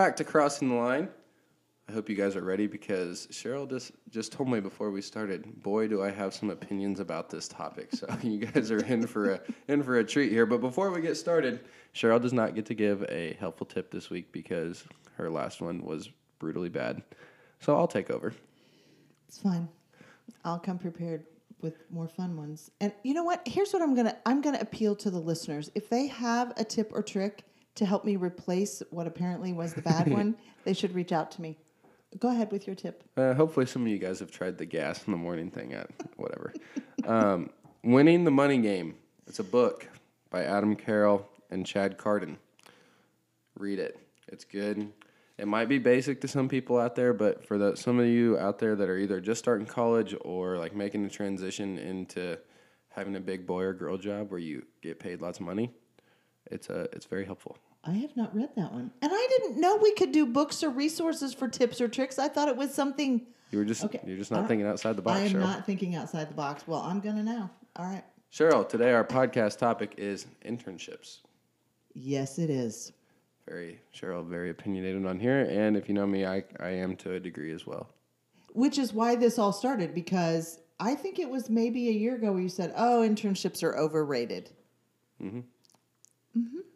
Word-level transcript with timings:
back 0.00 0.16
to 0.16 0.24
Crossing 0.24 0.70
the 0.70 0.74
Line. 0.76 1.10
I 1.86 1.92
hope 1.92 2.08
you 2.08 2.16
guys 2.16 2.34
are 2.34 2.42
ready 2.42 2.66
because 2.66 3.26
Cheryl 3.26 3.68
just 3.68 3.92
just 4.08 4.32
told 4.32 4.48
me 4.48 4.58
before 4.58 4.90
we 4.90 5.02
started. 5.02 5.62
Boy, 5.62 5.88
do 5.88 6.02
I 6.02 6.10
have 6.10 6.32
some 6.32 6.48
opinions 6.48 7.00
about 7.00 7.28
this 7.28 7.46
topic. 7.46 7.90
So 7.92 8.06
you 8.22 8.38
guys 8.46 8.70
are 8.70 8.82
in 8.82 9.06
for 9.06 9.32
a 9.32 9.40
in 9.68 9.82
for 9.82 9.98
a 9.98 10.04
treat 10.04 10.32
here. 10.32 10.46
But 10.46 10.62
before 10.62 10.90
we 10.90 11.02
get 11.02 11.18
started, 11.18 11.60
Cheryl 11.94 12.18
does 12.18 12.32
not 12.32 12.54
get 12.54 12.64
to 12.66 12.74
give 12.74 13.04
a 13.10 13.36
helpful 13.38 13.66
tip 13.66 13.90
this 13.90 14.08
week 14.08 14.32
because 14.32 14.84
her 15.18 15.28
last 15.28 15.60
one 15.60 15.84
was 15.84 16.08
brutally 16.38 16.70
bad. 16.70 17.02
So 17.58 17.76
I'll 17.76 17.86
take 17.86 18.08
over. 18.08 18.32
It's 19.28 19.36
fine. 19.36 19.68
I'll 20.46 20.58
come 20.58 20.78
prepared 20.78 21.26
with 21.60 21.74
more 21.90 22.08
fun 22.08 22.38
ones. 22.38 22.70
And 22.80 22.94
you 23.02 23.12
know 23.12 23.24
what? 23.24 23.46
Here's 23.46 23.70
what 23.72 23.82
I'm 23.82 23.94
gonna 23.94 24.16
I'm 24.24 24.40
gonna 24.40 24.60
appeal 24.62 24.96
to 24.96 25.10
the 25.10 25.20
listeners. 25.20 25.70
If 25.74 25.90
they 25.90 26.06
have 26.06 26.54
a 26.56 26.64
tip 26.64 26.90
or 26.94 27.02
trick 27.02 27.44
to 27.76 27.86
help 27.86 28.04
me 28.04 28.16
replace 28.16 28.82
what 28.90 29.06
apparently 29.06 29.52
was 29.52 29.74
the 29.74 29.82
bad 29.82 30.08
one, 30.12 30.36
they 30.64 30.72
should 30.72 30.94
reach 30.94 31.12
out 31.12 31.30
to 31.32 31.42
me. 31.42 31.56
Go 32.18 32.28
ahead 32.28 32.50
with 32.50 32.66
your 32.66 32.74
tip. 32.74 33.04
Uh, 33.16 33.34
hopefully, 33.34 33.66
some 33.66 33.82
of 33.82 33.88
you 33.88 33.98
guys 33.98 34.18
have 34.18 34.32
tried 34.32 34.58
the 34.58 34.66
gas 34.66 35.06
in 35.06 35.12
the 35.12 35.16
morning 35.18 35.50
thing 35.50 35.72
at 35.74 35.88
whatever. 36.16 36.52
um, 37.06 37.50
Winning 37.84 38.24
the 38.24 38.30
Money 38.32 38.58
Game. 38.58 38.96
It's 39.26 39.38
a 39.38 39.44
book 39.44 39.88
by 40.28 40.42
Adam 40.44 40.74
Carroll 40.74 41.28
and 41.50 41.64
Chad 41.64 41.98
Carden. 41.98 42.36
Read 43.56 43.78
it. 43.78 43.98
It's 44.28 44.44
good. 44.44 44.92
It 45.38 45.46
might 45.48 45.68
be 45.68 45.78
basic 45.78 46.20
to 46.20 46.28
some 46.28 46.48
people 46.48 46.78
out 46.78 46.96
there, 46.96 47.14
but 47.14 47.46
for 47.46 47.56
the, 47.56 47.76
some 47.76 47.98
of 47.98 48.06
you 48.06 48.36
out 48.38 48.58
there 48.58 48.76
that 48.76 48.88
are 48.88 48.98
either 48.98 49.20
just 49.20 49.38
starting 49.38 49.66
college 49.66 50.14
or 50.20 50.58
like 50.58 50.74
making 50.74 51.02
the 51.02 51.08
transition 51.08 51.78
into 51.78 52.36
having 52.90 53.16
a 53.16 53.20
big 53.20 53.46
boy 53.46 53.62
or 53.62 53.72
girl 53.72 53.96
job 53.96 54.30
where 54.30 54.40
you 54.40 54.64
get 54.82 54.98
paid 54.98 55.22
lots 55.22 55.38
of 55.38 55.46
money, 55.46 55.70
it's 56.50 56.68
a 56.68 56.88
it's 56.92 57.06
very 57.06 57.24
helpful. 57.24 57.56
I 57.84 57.92
have 57.92 58.14
not 58.16 58.34
read 58.34 58.50
that 58.56 58.72
one. 58.72 58.90
And 59.00 59.10
I 59.14 59.28
didn't 59.38 59.58
know 59.60 59.76
we 59.76 59.94
could 59.94 60.12
do 60.12 60.26
books 60.26 60.62
or 60.62 60.68
resources 60.70 61.32
for 61.32 61.48
tips 61.48 61.80
or 61.80 61.88
tricks. 61.88 62.18
I 62.18 62.28
thought 62.28 62.48
it 62.48 62.56
was 62.56 62.74
something 62.74 63.26
You 63.50 63.58
were 63.58 63.64
just 63.64 63.84
Okay. 63.84 64.00
you're 64.06 64.18
just 64.18 64.30
not 64.30 64.44
I- 64.44 64.48
thinking 64.48 64.66
outside 64.66 64.96
the 64.96 65.02
box, 65.02 65.18
I 65.20 65.22
am 65.24 65.32
Cheryl. 65.32 65.40
not 65.40 65.66
thinking 65.66 65.94
outside 65.94 66.28
the 66.30 66.34
box. 66.34 66.66
Well, 66.68 66.80
I'm 66.80 67.00
gonna 67.00 67.22
now. 67.22 67.50
All 67.76 67.86
right. 67.86 68.04
Cheryl, 68.32 68.68
today 68.68 68.92
our 68.92 69.04
podcast 69.04 69.58
topic 69.58 69.94
is 69.96 70.26
internships. 70.44 71.18
Yes, 71.94 72.38
it 72.38 72.50
is. 72.50 72.92
Very 73.48 73.80
Cheryl, 73.94 74.24
very 74.26 74.50
opinionated 74.50 75.04
on 75.06 75.18
here, 75.18 75.40
and 75.50 75.76
if 75.76 75.88
you 75.88 75.94
know 75.94 76.06
me, 76.06 76.24
I 76.26 76.44
I 76.60 76.68
am 76.68 76.94
to 76.96 77.14
a 77.14 77.20
degree 77.20 77.52
as 77.52 77.66
well. 77.66 77.88
Which 78.52 78.78
is 78.78 78.92
why 78.92 79.16
this 79.16 79.38
all 79.38 79.52
started 79.52 79.94
because 79.94 80.60
I 80.78 80.94
think 80.94 81.18
it 81.18 81.28
was 81.28 81.48
maybe 81.50 81.88
a 81.88 81.92
year 81.92 82.14
ago 82.16 82.32
where 82.32 82.42
you 82.42 82.48
said, 82.48 82.72
"Oh, 82.76 83.00
internships 83.08 83.62
are 83.62 83.76
overrated." 83.76 84.50
Mm-hmm. 85.20 85.40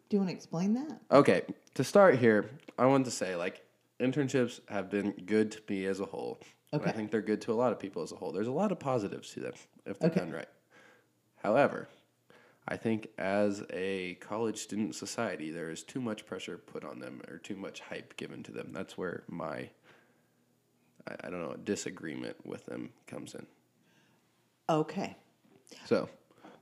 Do 0.09 0.17
you 0.17 0.19
want 0.19 0.29
to 0.29 0.35
explain 0.35 0.73
that? 0.75 0.99
Okay, 1.11 1.41
to 1.73 1.83
start 1.83 2.17
here, 2.17 2.49
I 2.77 2.85
want 2.85 3.05
to 3.05 3.11
say 3.11 3.35
like 3.35 3.63
internships 3.99 4.59
have 4.69 4.89
been 4.89 5.11
good 5.25 5.51
to 5.51 5.61
me 5.69 5.85
as 5.85 5.99
a 5.99 6.05
whole. 6.05 6.39
and 6.71 6.83
I 6.83 6.91
think 6.91 7.09
they're 7.11 7.21
good 7.21 7.41
to 7.41 7.53
a 7.53 7.55
lot 7.55 7.71
of 7.71 7.79
people 7.79 8.03
as 8.03 8.11
a 8.11 8.15
whole. 8.15 8.31
There's 8.31 8.47
a 8.47 8.51
lot 8.51 8.71
of 8.71 8.79
positives 8.79 9.31
to 9.33 9.39
them 9.39 9.53
if 9.85 9.99
they're 9.99 10.09
Okay. 10.09 10.19
done 10.19 10.31
right. 10.31 10.49
However, 11.37 11.87
I 12.67 12.77
think 12.77 13.07
as 13.17 13.63
a 13.71 14.15
college 14.15 14.57
student 14.57 14.95
society, 14.95 15.51
there 15.51 15.69
is 15.69 15.83
too 15.83 16.01
much 16.01 16.25
pressure 16.25 16.57
put 16.57 16.83
on 16.83 16.99
them 16.99 17.21
or 17.29 17.37
too 17.37 17.55
much 17.55 17.79
hype 17.79 18.17
given 18.17 18.43
to 18.43 18.51
them. 18.51 18.71
That's 18.73 18.97
where 18.97 19.23
my 19.27 19.69
I, 21.07 21.15
I 21.25 21.29
don't 21.29 21.41
know 21.41 21.55
disagreement 21.63 22.35
with 22.45 22.65
them 22.65 22.89
comes 23.07 23.35
in. 23.35 23.45
Okay. 24.69 25.15
So 25.85 26.09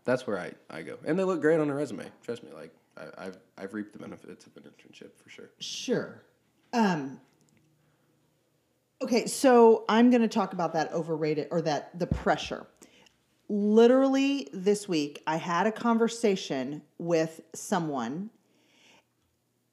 that's 0.04 0.28
where 0.28 0.38
I, 0.40 0.52
I 0.70 0.82
go. 0.82 0.98
And 1.06 1.18
they 1.18 1.24
look 1.24 1.40
great 1.42 1.60
on 1.60 1.70
a 1.70 1.76
resume. 1.76 2.06
Trust 2.24 2.44
me, 2.44 2.50
like 2.54 2.74
I, 2.98 3.26
I've 3.26 3.38
I've 3.58 3.74
reaped 3.74 3.94
the 3.94 4.00
benefits 4.00 4.46
of 4.46 4.56
an 4.58 4.64
internship 4.64 5.16
for 5.22 5.30
sure. 5.30 5.50
Sure. 5.60 6.24
Um, 6.74 7.20
okay, 9.02 9.28
so 9.28 9.86
I'm 9.88 10.10
going 10.10 10.22
to 10.22 10.28
talk 10.28 10.54
about 10.54 10.74
that 10.74 10.92
overrated 10.92 11.48
or 11.52 11.62
that 11.62 11.98
the 11.98 12.08
pressure. 12.08 12.66
Literally 13.50 14.48
this 14.54 14.88
week, 14.88 15.22
I 15.28 15.36
had 15.36 15.68
a 15.68 15.72
conversation 15.72 16.82
with 16.98 17.42
someone 17.54 18.32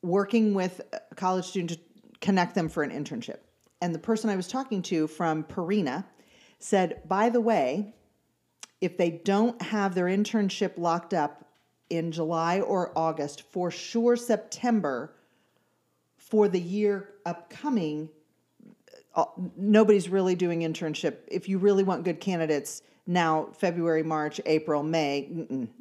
working 0.02 0.54
with 0.54 0.80
a 0.92 1.14
college 1.14 1.46
student 1.46 1.70
to 1.70 1.78
connect 2.20 2.54
them 2.54 2.68
for 2.68 2.82
an 2.82 2.90
internship. 2.90 3.38
And 3.80 3.94
the 3.94 3.98
person 3.98 4.28
I 4.28 4.36
was 4.36 4.48
talking 4.48 4.82
to 4.82 5.06
from 5.06 5.44
Purina 5.44 6.04
said, 6.58 7.02
by 7.08 7.30
the 7.30 7.40
way, 7.40 7.94
if 8.80 8.98
they 8.98 9.10
don't 9.10 9.60
have 9.62 9.94
their 9.94 10.06
internship 10.06 10.76
locked 10.76 11.14
up 11.14 11.49
in 11.90 12.12
July 12.12 12.60
or 12.60 12.92
August, 12.96 13.42
for 13.50 13.70
sure 13.70 14.16
September, 14.16 15.12
for 16.16 16.48
the 16.48 16.60
year 16.60 17.10
upcoming, 17.26 18.08
uh, 19.14 19.24
nobody's 19.56 20.08
really 20.08 20.34
doing 20.36 20.60
internship. 20.60 21.18
If 21.26 21.48
you 21.48 21.58
really 21.58 21.82
want 21.82 22.04
good 22.04 22.20
candidates 22.20 22.82
now, 23.06 23.48
February, 23.58 24.04
March, 24.04 24.40
April, 24.46 24.82
May, 24.82 25.28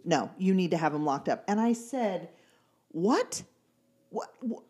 no, 0.03 0.31
you 0.37 0.55
need 0.55 0.71
to 0.71 0.77
have 0.77 0.93
them 0.93 1.05
locked 1.05 1.29
up. 1.29 1.43
And 1.47 1.59
I 1.59 1.73
said, 1.73 2.29
what? 2.91 3.43
What? 4.09 4.33
what? 4.39 4.63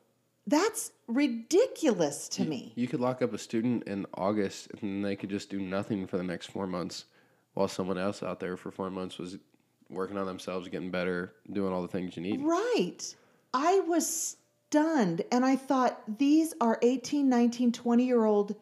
That's 0.45 0.91
ridiculous 1.07 2.27
to 2.29 2.43
me. 2.43 2.73
You 2.75 2.87
could 2.87 2.99
lock 2.99 3.21
up 3.21 3.33
a 3.33 3.37
student 3.37 3.83
in 3.83 4.07
August 4.15 4.71
and 4.81 5.05
they 5.05 5.15
could 5.15 5.29
just 5.29 5.49
do 5.49 5.59
nothing 5.59 6.07
for 6.07 6.17
the 6.17 6.23
next 6.23 6.47
four 6.47 6.65
months 6.65 7.05
while 7.53 7.67
someone 7.67 7.99
else 7.99 8.23
out 8.23 8.39
there 8.39 8.57
for 8.57 8.71
four 8.71 8.89
months 8.89 9.19
was 9.19 9.37
working 9.89 10.17
on 10.17 10.25
themselves, 10.25 10.67
getting 10.67 10.91
better, 10.91 11.33
doing 11.51 11.73
all 11.73 11.81
the 11.81 11.87
things 11.87 12.15
you 12.15 12.23
need. 12.23 12.41
Right. 12.43 13.15
I 13.53 13.79
was 13.81 14.37
stunned 14.69 15.23
and 15.31 15.43
I 15.43 15.55
thought 15.55 16.01
these 16.19 16.53
are 16.61 16.77
18, 16.81 17.27
19, 17.27 17.71
20 17.71 18.05
year 18.05 18.25
old 18.25 18.55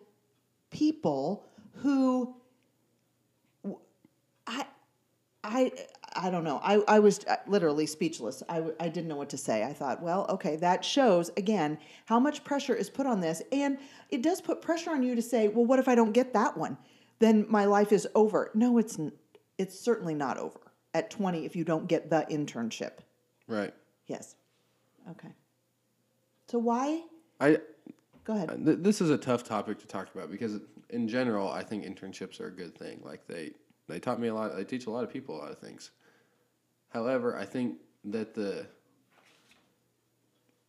people 0.71 1.45
who 1.75 2.35
I 4.45 4.65
I 5.43 5.71
I 6.15 6.31
don't 6.31 6.43
know. 6.43 6.59
I, 6.63 6.81
I 6.87 6.99
was 6.99 7.19
uh, 7.25 7.35
literally 7.45 7.85
speechless. 7.85 8.41
I, 8.49 8.63
I 8.79 8.87
didn't 8.87 9.07
know 9.07 9.17
what 9.17 9.29
to 9.29 9.37
say. 9.37 9.63
I 9.63 9.71
thought, 9.71 10.01
well, 10.01 10.25
okay, 10.29 10.55
that 10.55 10.83
shows 10.83 11.29
again 11.37 11.77
how 12.05 12.19
much 12.19 12.43
pressure 12.43 12.73
is 12.73 12.89
put 12.89 13.05
on 13.05 13.21
this. 13.21 13.43
And 13.51 13.77
it 14.09 14.23
does 14.23 14.41
put 14.41 14.61
pressure 14.61 14.89
on 14.91 15.03
you 15.03 15.13
to 15.13 15.21
say, 15.21 15.47
well, 15.47 15.65
what 15.65 15.77
if 15.77 15.87
I 15.87 15.93
don't 15.93 16.13
get 16.13 16.33
that 16.33 16.57
one? 16.57 16.77
Then 17.19 17.45
my 17.49 17.65
life 17.65 17.91
is 17.91 18.07
over. 18.15 18.49
No, 18.55 18.79
it's, 18.79 18.97
it's 19.59 19.79
certainly 19.79 20.15
not 20.15 20.37
over 20.37 20.66
at 20.97 21.09
20 21.09 21.45
if 21.45 21.55
you 21.55 21.63
don't 21.63 21.87
get 21.87 22.09
the 22.09 22.25
internship. 22.29 22.99
Right. 23.47 23.73
Yes. 24.07 24.35
Okay. 25.11 25.29
So 26.47 26.59
why? 26.59 27.03
I 27.39 27.59
Go 28.23 28.33
ahead. 28.33 28.49
Uh, 28.49 28.55
th- 28.57 28.79
this 28.81 28.99
is 28.99 29.09
a 29.09 29.17
tough 29.17 29.45
topic 29.45 29.79
to 29.79 29.87
talk 29.87 30.13
about 30.13 30.29
because 30.29 30.59
in 30.89 31.07
general, 31.07 31.49
I 31.49 31.63
think 31.63 31.85
internships 31.85 32.41
are 32.41 32.47
a 32.47 32.51
good 32.51 32.77
thing. 32.77 32.99
Like 33.03 33.25
they 33.25 33.51
they 33.87 33.99
taught 33.99 34.19
me 34.19 34.27
a 34.27 34.33
lot. 34.33 34.55
They 34.55 34.65
teach 34.65 34.85
a 34.85 34.89
lot 34.89 35.05
of 35.05 35.09
people 35.09 35.37
a 35.37 35.39
lot 35.39 35.51
of 35.51 35.59
things. 35.59 35.91
However, 36.89 37.37
I 37.37 37.45
think 37.45 37.77
that 38.03 38.33
the 38.33 38.65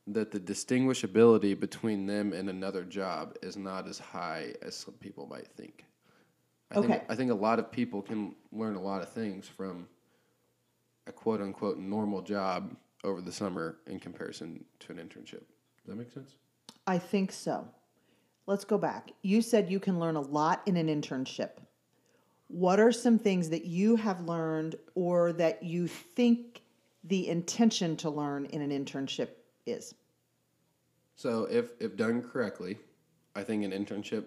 that 0.06 0.30
the 0.30 0.38
distinguishability 0.40 1.58
between 1.58 2.06
them 2.06 2.32
and 2.32 2.48
another 2.48 2.84
job 2.84 3.36
is 3.42 3.56
not 3.56 3.88
as 3.88 3.98
high 3.98 4.54
as 4.62 4.76
some 4.76 4.94
people 4.94 5.26
might 5.26 5.48
think. 5.48 5.84
I 6.70 6.76
think 6.76 6.86
Okay. 6.86 7.02
I 7.08 7.14
think 7.16 7.32
a 7.32 7.34
lot 7.34 7.58
of 7.58 7.72
people 7.72 8.02
can 8.02 8.36
learn 8.52 8.76
a 8.76 8.80
lot 8.80 9.02
of 9.02 9.08
things 9.08 9.48
from 9.48 9.88
a 11.08 11.12
quote 11.12 11.40
unquote 11.40 11.78
normal 11.78 12.22
job 12.22 12.76
over 13.02 13.20
the 13.20 13.32
summer 13.32 13.78
in 13.86 13.98
comparison 13.98 14.64
to 14.80 14.92
an 14.92 14.98
internship. 14.98 15.42
Does 15.78 15.86
that 15.86 15.96
make 15.96 16.12
sense? 16.12 16.36
I 16.86 16.98
think 16.98 17.32
so. 17.32 17.66
Let's 18.46 18.64
go 18.64 18.78
back. 18.78 19.12
You 19.22 19.42
said 19.42 19.70
you 19.70 19.80
can 19.80 19.98
learn 19.98 20.16
a 20.16 20.20
lot 20.20 20.62
in 20.66 20.76
an 20.76 20.88
internship. 20.88 21.50
What 22.48 22.80
are 22.80 22.92
some 22.92 23.18
things 23.18 23.50
that 23.50 23.64
you 23.64 23.96
have 23.96 24.22
learned 24.22 24.76
or 24.94 25.32
that 25.34 25.62
you 25.62 25.86
think 25.86 26.62
the 27.04 27.28
intention 27.28 27.96
to 27.98 28.10
learn 28.10 28.46
in 28.46 28.62
an 28.62 28.70
internship 28.70 29.28
is? 29.66 29.94
So 31.14 31.46
if 31.50 31.72
if 31.80 31.96
done 31.96 32.22
correctly, 32.22 32.78
I 33.34 33.42
think 33.42 33.64
an 33.64 33.72
internship 33.72 34.24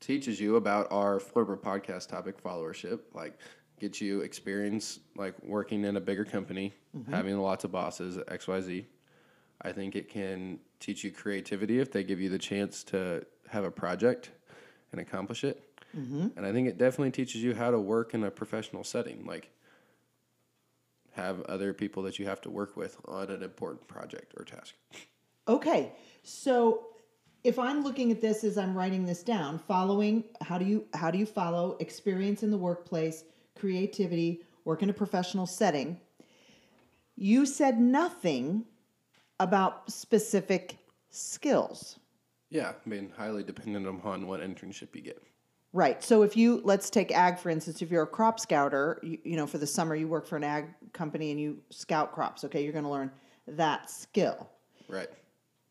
teaches 0.00 0.40
you 0.40 0.56
about 0.56 0.86
our 0.90 1.18
former 1.18 1.56
podcast 1.56 2.08
topic 2.08 2.42
followership, 2.42 3.00
like 3.14 3.38
get 3.78 4.00
you 4.00 4.20
experience 4.20 5.00
like 5.16 5.34
working 5.42 5.84
in 5.84 5.96
a 5.96 6.00
bigger 6.00 6.24
company, 6.24 6.74
mm-hmm. 6.96 7.12
having 7.12 7.38
lots 7.38 7.64
of 7.64 7.72
bosses, 7.72 8.16
XYZ. 8.16 8.84
I 9.62 9.72
think 9.72 9.96
it 9.96 10.08
can 10.08 10.60
teach 10.80 11.02
you 11.02 11.10
creativity 11.10 11.80
if 11.80 11.90
they 11.90 12.04
give 12.04 12.20
you 12.20 12.28
the 12.28 12.38
chance 12.38 12.84
to 12.84 13.24
have 13.48 13.64
a 13.64 13.70
project 13.70 14.30
and 14.92 15.00
accomplish 15.00 15.44
it. 15.44 15.64
Mm-hmm. 15.96 16.28
And 16.36 16.46
I 16.46 16.52
think 16.52 16.68
it 16.68 16.78
definitely 16.78 17.10
teaches 17.10 17.42
you 17.42 17.54
how 17.54 17.70
to 17.70 17.80
work 17.80 18.14
in 18.14 18.24
a 18.24 18.30
professional 18.30 18.84
setting, 18.84 19.24
like 19.26 19.50
have 21.12 21.42
other 21.42 21.72
people 21.72 22.02
that 22.04 22.18
you 22.18 22.26
have 22.26 22.40
to 22.42 22.50
work 22.50 22.76
with 22.76 22.96
on 23.06 23.30
an 23.30 23.42
important 23.42 23.86
project 23.88 24.34
or 24.36 24.44
task. 24.44 24.74
Okay. 25.48 25.92
So 26.22 26.88
if 27.42 27.58
I'm 27.58 27.82
looking 27.82 28.12
at 28.12 28.20
this 28.20 28.44
as 28.44 28.58
I'm 28.58 28.76
writing 28.76 29.06
this 29.06 29.22
down, 29.22 29.58
following 29.58 30.24
how 30.42 30.58
do 30.58 30.64
you 30.64 30.84
how 30.94 31.10
do 31.10 31.18
you 31.18 31.26
follow 31.26 31.76
experience 31.80 32.42
in 32.42 32.50
the 32.50 32.58
workplace, 32.58 33.24
creativity, 33.58 34.42
work 34.64 34.82
in 34.82 34.90
a 34.90 34.94
professional 34.94 35.46
setting? 35.46 35.98
You 37.16 37.46
said 37.46 37.80
nothing 37.80 38.64
about 39.40 39.90
specific 39.90 40.78
skills. 41.10 41.98
Yeah, 42.50 42.72
I 42.84 42.88
mean, 42.88 43.12
highly 43.16 43.42
dependent 43.42 43.86
upon 43.86 44.26
what 44.26 44.40
internship 44.40 44.94
you 44.94 45.02
get. 45.02 45.22
Right. 45.72 46.02
So 46.02 46.22
if 46.22 46.36
you 46.36 46.62
let's 46.64 46.88
take 46.88 47.12
ag 47.12 47.38
for 47.38 47.50
instance, 47.50 47.82
if 47.82 47.90
you're 47.90 48.04
a 48.04 48.06
crop 48.06 48.40
scouter, 48.40 48.98
you, 49.02 49.18
you 49.22 49.36
know 49.36 49.46
for 49.46 49.58
the 49.58 49.66
summer 49.66 49.94
you 49.94 50.08
work 50.08 50.26
for 50.26 50.36
an 50.36 50.44
ag 50.44 50.66
company 50.92 51.30
and 51.30 51.38
you 51.38 51.58
scout 51.70 52.12
crops. 52.12 52.42
Okay, 52.44 52.62
you're 52.64 52.72
going 52.72 52.84
to 52.84 52.90
learn 52.90 53.10
that 53.46 53.90
skill. 53.90 54.48
Right. 54.88 55.08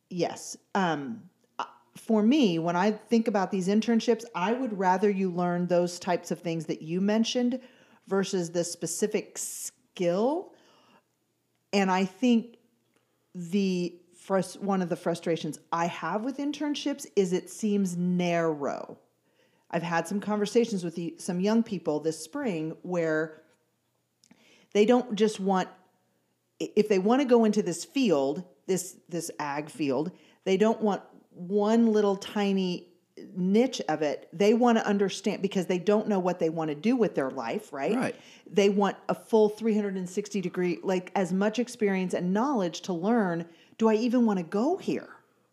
Yes. 0.10 0.56
Um, 0.76 1.24
uh, 1.58 1.66
for 1.96 2.22
me, 2.22 2.60
when 2.60 2.76
I 2.76 2.92
think 2.92 3.28
about 3.28 3.50
these 3.50 3.68
internships, 3.68 4.24
I 4.36 4.54
would 4.54 4.78
rather 4.78 5.10
you 5.10 5.32
learn 5.32 5.66
those 5.66 6.00
types 6.00 6.30
of 6.30 6.40
things 6.40 6.68
that 6.68 6.84
you 6.84 7.02
mentioned 7.02 7.60
versus 8.08 8.52
the 8.52 8.64
specific 8.64 9.38
skill. 9.38 10.54
And 11.74 11.92
I 11.92 12.06
think 12.06 12.58
the 13.36 14.00
frust- 14.28 14.60
one 14.60 14.82
of 14.82 14.90
the 14.90 14.96
frustrations 14.96 15.60
I 15.72 15.86
have 15.88 16.24
with 16.24 16.38
internships 16.38 17.06
is 17.16 17.34
it 17.34 17.50
seems 17.50 17.96
narrow. 17.98 18.98
I've 19.70 19.84
had 19.84 20.08
some 20.08 20.20
conversations 20.20 20.84
with 20.84 20.96
the, 20.96 21.16
some 21.18 21.40
young 21.40 21.62
people 21.62 22.00
this 22.00 22.20
spring 22.20 22.76
where 22.84 23.42
they 24.74 24.86
don't 24.86 25.16
just 25.16 25.40
want 25.40 25.70
if 26.60 26.90
they 26.90 26.98
want 26.98 27.22
to 27.22 27.28
go 27.28 27.46
into 27.46 27.62
this 27.62 27.86
field, 27.86 28.44
this 28.66 28.98
this 29.10 29.30
ag 29.40 29.70
field, 29.70 30.12
they 30.44 30.58
don't 30.58 30.82
want 30.82 31.04
one 31.32 31.94
little 31.94 32.16
tiny 32.16 32.88
niche 33.36 33.82
of 33.90 34.02
it. 34.02 34.30
They 34.34 34.54
want 34.54 34.78
to 34.78 34.86
understand 34.86 35.42
because 35.42 35.66
they 35.66 35.80
don't 35.80 36.08
know 36.08 36.20
what 36.20 36.40
they 36.40 36.50
want 36.50 36.70
to 36.70 36.76
do 36.76 36.96
with 36.96 37.16
their 37.16 37.30
life, 37.30 37.72
right? 37.74 37.96
Right. 37.96 38.16
They 38.50 38.70
want 38.70 38.98
a 39.10 39.16
full 39.16 39.50
360 39.50 40.42
degree 40.42 40.80
like 40.84 41.12
as 41.16 41.34
much 41.34 41.60
experience 41.60 42.14
and 42.14 42.34
knowledge 42.34 42.82
to 42.82 42.94
learn, 42.94 43.46
do 43.78 43.90
I 43.90 43.96
even 43.96 44.26
want 44.26 44.40
to 44.40 44.44
go 44.44 44.78
here? 44.78 45.10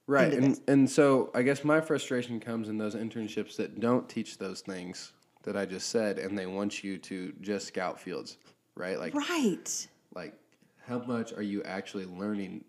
Right. 0.06 0.32
And 0.32 0.60
and 0.68 0.88
so 0.88 1.30
I 1.34 1.42
guess 1.42 1.64
my 1.64 1.80
frustration 1.80 2.38
comes 2.40 2.68
in 2.68 2.76
those 2.76 2.94
internships 2.94 3.56
that 3.56 3.80
don't 3.80 4.08
teach 4.08 4.38
those 4.38 4.60
things 4.60 5.12
that 5.44 5.56
I 5.56 5.66
just 5.66 5.90
said 5.90 6.18
and 6.18 6.38
they 6.38 6.46
want 6.46 6.84
you 6.84 6.98
to 6.98 7.32
just 7.40 7.66
scout 7.68 7.98
fields, 7.98 8.38
right? 8.74 8.98
Like 8.98 9.14
Right. 9.14 9.88
like 10.14 10.34
how 10.86 10.98
much 10.98 11.32
are 11.32 11.42
you 11.42 11.62
actually 11.62 12.04
learning 12.04 12.64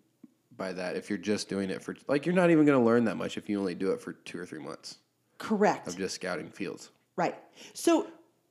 by 0.58 0.74
that 0.74 0.96
if 0.96 1.10
you're 1.10 1.18
just 1.18 1.50
doing 1.50 1.70
it 1.70 1.82
for 1.82 1.96
like 2.08 2.26
you're 2.26 2.36
not 2.36 2.50
even 2.50 2.66
going 2.66 2.78
to 2.80 2.86
learn 2.86 3.06
that 3.06 3.18
much 3.18 3.38
if 3.38 3.50
you 3.50 3.60
only 3.60 3.76
do 3.76 3.92
it 3.92 4.02
for 4.02 4.14
2 4.14 4.40
or 4.40 4.46
3 4.46 4.60
months 4.60 4.98
Correct. 5.38 5.88
of 5.88 5.98
just 5.98 6.16
scouting 6.16 6.50
fields. 6.50 6.92
Right. 7.16 7.36
So 7.74 8.08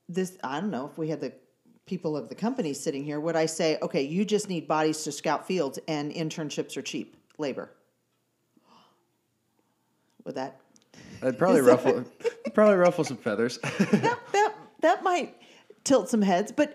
this 0.08 0.38
I 0.42 0.60
don't 0.60 0.70
know 0.70 0.86
if 0.86 0.98
we 0.98 1.08
had 1.08 1.20
the 1.20 1.32
people 1.86 2.16
of 2.16 2.28
the 2.28 2.34
company 2.34 2.72
sitting 2.72 3.04
here, 3.04 3.20
would 3.20 3.36
I 3.36 3.46
say, 3.46 3.78
okay, 3.82 4.02
you 4.02 4.24
just 4.24 4.48
need 4.48 4.66
bodies 4.66 5.04
to 5.04 5.12
scout 5.12 5.46
fields 5.46 5.78
and 5.86 6.12
internships 6.12 6.76
are 6.76 6.82
cheap 6.82 7.16
labor? 7.38 7.70
Would 10.24 10.36
that 10.36 10.60
I'd 11.22 11.38
probably 11.38 11.60
ruffle 11.72 12.04
probably 12.52 12.76
ruffle 12.76 13.04
some 13.04 13.16
feathers. 13.16 13.58
that 13.62 14.18
that 14.32 14.54
that 14.80 15.02
might 15.02 15.36
tilt 15.84 16.08
some 16.08 16.22
heads, 16.22 16.52
but 16.52 16.74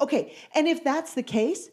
okay. 0.00 0.34
And 0.54 0.66
if 0.66 0.84
that's 0.84 1.14
the 1.14 1.22
case, 1.22 1.70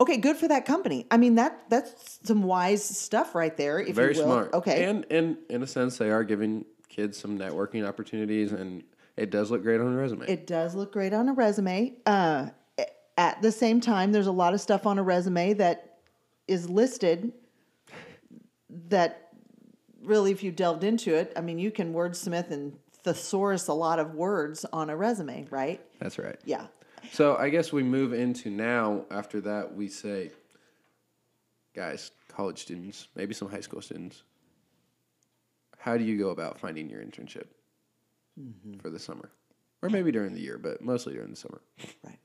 okay, 0.00 0.16
good 0.16 0.36
for 0.36 0.48
that 0.48 0.64
company. 0.64 1.06
I 1.10 1.16
mean 1.16 1.36
that 1.36 1.64
that's 1.68 2.20
some 2.24 2.42
wise 2.42 2.84
stuff 2.84 3.34
right 3.34 3.56
there. 3.56 3.78
If 3.78 3.94
Very 3.94 4.14
you 4.14 4.20
will. 4.20 4.26
smart. 4.26 4.54
Okay. 4.54 4.84
And 4.84 5.06
and 5.10 5.38
in 5.48 5.62
a 5.62 5.66
sense 5.66 5.98
they 5.98 6.10
are 6.10 6.24
giving 6.24 6.64
kids 6.88 7.18
some 7.18 7.38
networking 7.38 7.86
opportunities 7.86 8.52
and 8.52 8.84
it 9.16 9.30
does 9.30 9.50
look 9.50 9.62
great 9.62 9.80
on 9.80 9.92
a 9.92 9.96
resume. 9.96 10.26
It 10.26 10.46
does 10.46 10.74
look 10.74 10.92
great 10.92 11.12
on 11.12 11.28
a 11.28 11.32
resume. 11.32 11.94
Uh, 12.04 12.50
at 13.16 13.40
the 13.42 13.52
same 13.52 13.80
time, 13.80 14.12
there's 14.12 14.26
a 14.26 14.32
lot 14.32 14.54
of 14.54 14.60
stuff 14.60 14.86
on 14.86 14.98
a 14.98 15.02
resume 15.02 15.52
that 15.54 15.98
is 16.48 16.68
listed 16.68 17.32
that 18.88 19.32
really, 20.02 20.32
if 20.32 20.42
you 20.42 20.50
delved 20.50 20.84
into 20.84 21.14
it, 21.14 21.32
I 21.36 21.40
mean, 21.40 21.58
you 21.58 21.70
can 21.70 21.94
wordsmith 21.94 22.50
and 22.50 22.76
thesaurus 23.04 23.68
a 23.68 23.72
lot 23.72 23.98
of 23.98 24.14
words 24.14 24.64
on 24.72 24.90
a 24.90 24.96
resume, 24.96 25.46
right? 25.50 25.80
That's 26.00 26.18
right. 26.18 26.38
Yeah. 26.44 26.66
So 27.12 27.36
I 27.36 27.48
guess 27.48 27.72
we 27.72 27.82
move 27.82 28.12
into 28.12 28.50
now. 28.50 29.04
After 29.10 29.40
that, 29.42 29.74
we 29.74 29.88
say, 29.88 30.30
guys, 31.74 32.10
college 32.28 32.58
students, 32.58 33.08
maybe 33.14 33.34
some 33.34 33.48
high 33.48 33.60
school 33.60 33.82
students, 33.82 34.22
how 35.78 35.96
do 35.96 36.04
you 36.04 36.18
go 36.18 36.30
about 36.30 36.58
finding 36.58 36.88
your 36.88 37.00
internship 37.00 37.46
mm-hmm. 38.40 38.78
for 38.78 38.90
the 38.90 38.98
summer, 38.98 39.30
or 39.82 39.90
maybe 39.90 40.10
during 40.10 40.32
the 40.32 40.40
year, 40.40 40.58
but 40.58 40.80
mostly 40.80 41.14
during 41.14 41.30
the 41.30 41.36
summer? 41.36 41.60
Right. 42.02 42.18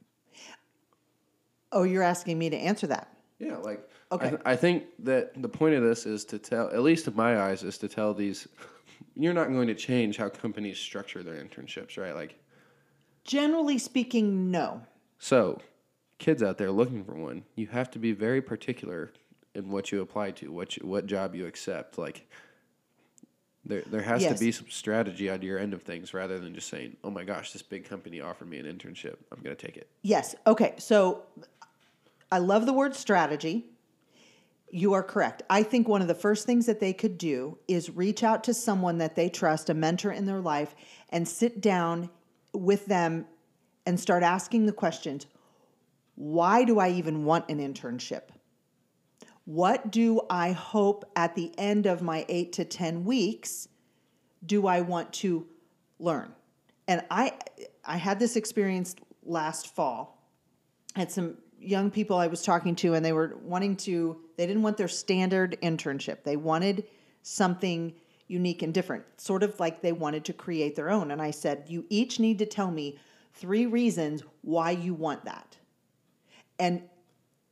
Oh, 1.71 1.83
you're 1.83 2.03
asking 2.03 2.39
me 2.39 2.49
to 2.49 2.57
answer 2.57 2.87
that. 2.87 3.13
Yeah, 3.37 3.57
like 3.57 3.87
Okay. 4.11 4.25
I, 4.25 4.29
th- 4.29 4.41
I 4.45 4.55
think 4.55 4.85
that 4.99 5.39
the 5.41 5.49
point 5.49 5.75
of 5.75 5.83
this 5.83 6.05
is 6.05 6.25
to 6.25 6.39
tell, 6.39 6.69
at 6.69 6.81
least 6.81 7.07
in 7.07 7.15
my 7.15 7.39
eyes, 7.41 7.63
is 7.63 7.77
to 7.79 7.87
tell 7.87 8.13
these. 8.13 8.47
You're 9.15 9.33
not 9.33 9.49
going 9.49 9.67
to 9.67 9.75
change 9.75 10.17
how 10.17 10.29
companies 10.29 10.77
structure 10.77 11.23
their 11.23 11.43
internships, 11.43 11.97
right? 11.97 12.15
Like, 12.15 12.35
Generally 13.23 13.77
speaking, 13.79 14.49
no. 14.51 14.81
so 15.17 15.59
kids 16.17 16.41
out 16.43 16.57
there 16.57 16.71
looking 16.71 17.03
for 17.03 17.13
one, 17.15 17.43
you 17.55 17.67
have 17.67 17.89
to 17.91 17.99
be 17.99 18.11
very 18.11 18.41
particular 18.41 19.11
in 19.55 19.69
what 19.69 19.91
you 19.91 20.01
apply 20.01 20.31
to, 20.31 20.51
what 20.51 20.77
you, 20.77 20.85
what 20.85 21.05
job 21.05 21.33
you 21.35 21.45
accept. 21.45 21.97
Like, 21.97 22.27
there 23.65 23.83
there 23.87 24.01
has 24.01 24.21
Yes. 24.23 24.39
to 24.39 24.45
be 24.45 24.51
some 24.51 24.69
strategy 24.69 25.29
on 25.29 25.41
your 25.41 25.59
end 25.59 25.73
of 25.73 25.83
things 25.83 26.13
rather 26.13 26.39
than 26.39 26.53
just 26.53 26.69
saying, 26.69 26.97
"Oh 27.03 27.09
my 27.11 27.23
gosh, 27.23 27.51
this 27.51 27.61
big 27.61 27.85
company 27.85 28.19
offered 28.21 28.49
me 28.49 28.57
an 28.57 28.65
internship. 28.65 29.17
I'm 29.31 29.41
going 29.41 29.55
to 29.55 29.65
take 29.65 29.77
it." 29.77 29.87
Yes. 30.01 30.35
Okay. 30.47 30.73
So 30.77 31.23
I 32.31 32.39
love 32.39 32.65
the 32.65 32.73
word 32.73 32.95
strategy. 32.95 33.65
You 34.71 34.93
are 34.93 35.03
correct. 35.03 35.41
I 35.49 35.63
think 35.63 35.87
one 35.87 36.01
of 36.01 36.07
the 36.07 36.15
first 36.15 36.45
things 36.45 36.67
that 36.67 36.79
they 36.79 36.93
could 36.93 37.17
do 37.17 37.57
is 37.67 37.89
reach 37.89 38.23
out 38.23 38.43
to 38.45 38.53
someone 38.53 38.99
that 38.99 39.15
they 39.15 39.27
trust, 39.29 39.69
a 39.69 39.73
mentor 39.73 40.11
in 40.11 40.25
their 40.25 40.39
life, 40.39 40.75
and 41.09 41.27
sit 41.27 41.59
down 41.59 42.09
with 42.53 42.85
them 42.85 43.25
and 43.85 43.99
start 43.99 44.23
asking 44.23 44.65
the 44.65 44.73
questions 44.73 45.25
why 46.15 46.65
do 46.65 46.79
I 46.79 46.89
even 46.89 47.23
want 47.23 47.47
an 47.49 47.59
internship? 47.59 48.23
What 49.45 49.89
do 49.89 50.21
I 50.29 50.51
hope 50.51 51.09
at 51.15 51.33
the 51.33 51.57
end 51.57 51.85
of 51.85 52.01
my 52.01 52.25
eight 52.27 52.51
to 52.53 52.65
10 52.65 53.05
weeks 53.05 53.69
do 54.45 54.67
I 54.67 54.81
want 54.81 55.13
to 55.13 55.47
learn? 55.97 56.33
And 56.89 57.03
I, 57.09 57.33
I 57.85 57.97
had 57.97 58.19
this 58.19 58.35
experience 58.35 58.95
last 59.23 59.73
fall. 59.73 60.27
I 60.95 60.99
had 60.99 61.11
some 61.11 61.37
young 61.57 61.89
people 61.89 62.17
I 62.17 62.27
was 62.27 62.41
talking 62.41 62.75
to, 62.77 62.95
and 62.95 63.05
they 63.05 63.13
were 63.13 63.37
wanting 63.41 63.77
to, 63.77 64.19
they 64.37 64.45
didn't 64.45 64.61
want 64.61 64.75
their 64.75 64.87
standard 64.87 65.57
internship. 65.63 66.23
They 66.23 66.35
wanted 66.35 66.85
something 67.21 67.93
unique 68.29 68.61
and 68.61 68.73
different, 68.73 69.03
sort 69.19 69.43
of 69.43 69.59
like 69.59 69.81
they 69.81 69.91
wanted 69.91 70.23
to 70.23 70.33
create 70.33 70.75
their 70.75 70.89
own. 70.89 71.11
And 71.11 71.21
I 71.21 71.31
said, 71.31 71.65
You 71.67 71.85
each 71.89 72.19
need 72.19 72.39
to 72.39 72.45
tell 72.45 72.71
me 72.71 72.97
three 73.33 73.65
reasons 73.65 74.23
why 74.41 74.71
you 74.71 74.93
want 74.93 75.25
that. 75.25 75.57
And 76.57 76.83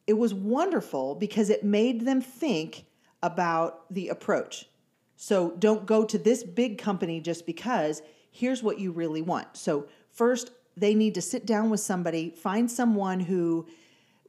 it 0.05 0.13
was 0.13 0.34
wonderful 0.34 1.15
because 1.15 1.50
it 1.50 1.63
made 1.63 2.01
them 2.01 2.22
think 2.22 2.86
about 3.24 3.91
the 3.93 4.10
approach. 4.10 4.69
So 5.15 5.51
don't 5.57 5.86
go 5.86 6.05
to 6.05 6.17
this 6.17 6.43
big 6.43 6.77
company 6.77 7.19
just 7.19 7.46
because. 7.46 8.01
Here's 8.31 8.62
what 8.62 8.79
you 8.79 8.91
really 8.91 9.24
want. 9.24 9.57
So, 9.57 9.88
first, 10.12 10.51
they 10.77 10.93
need 10.93 11.15
to 11.15 11.22
sit 11.22 11.48
down 11.48 11.72
with 11.72 11.79
somebody, 11.79 12.29
find 12.29 12.69
someone 12.69 13.19
who 13.19 13.65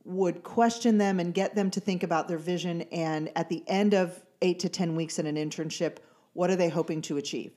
would 0.05 0.43
question 0.43 0.97
them 0.97 1.21
and 1.21 1.35
get 1.35 1.55
them 1.55 1.71
to 1.73 1.81
think 1.81 2.03
about 2.03 2.27
their 2.27 2.39
vision. 2.39 2.83
And 2.91 3.31
at 3.37 3.51
the 3.51 3.63
end 3.67 3.93
of 3.93 4.19
eight 4.41 4.61
to 4.61 4.71
10 4.71 4.97
weeks 4.97 5.19
in 5.19 5.27
an 5.27 5.37
internship, 5.37 5.99
what 6.39 6.51
are 6.51 6.57
they 6.57 6.69
hoping 6.69 7.03
to 7.03 7.17
achieve? 7.17 7.51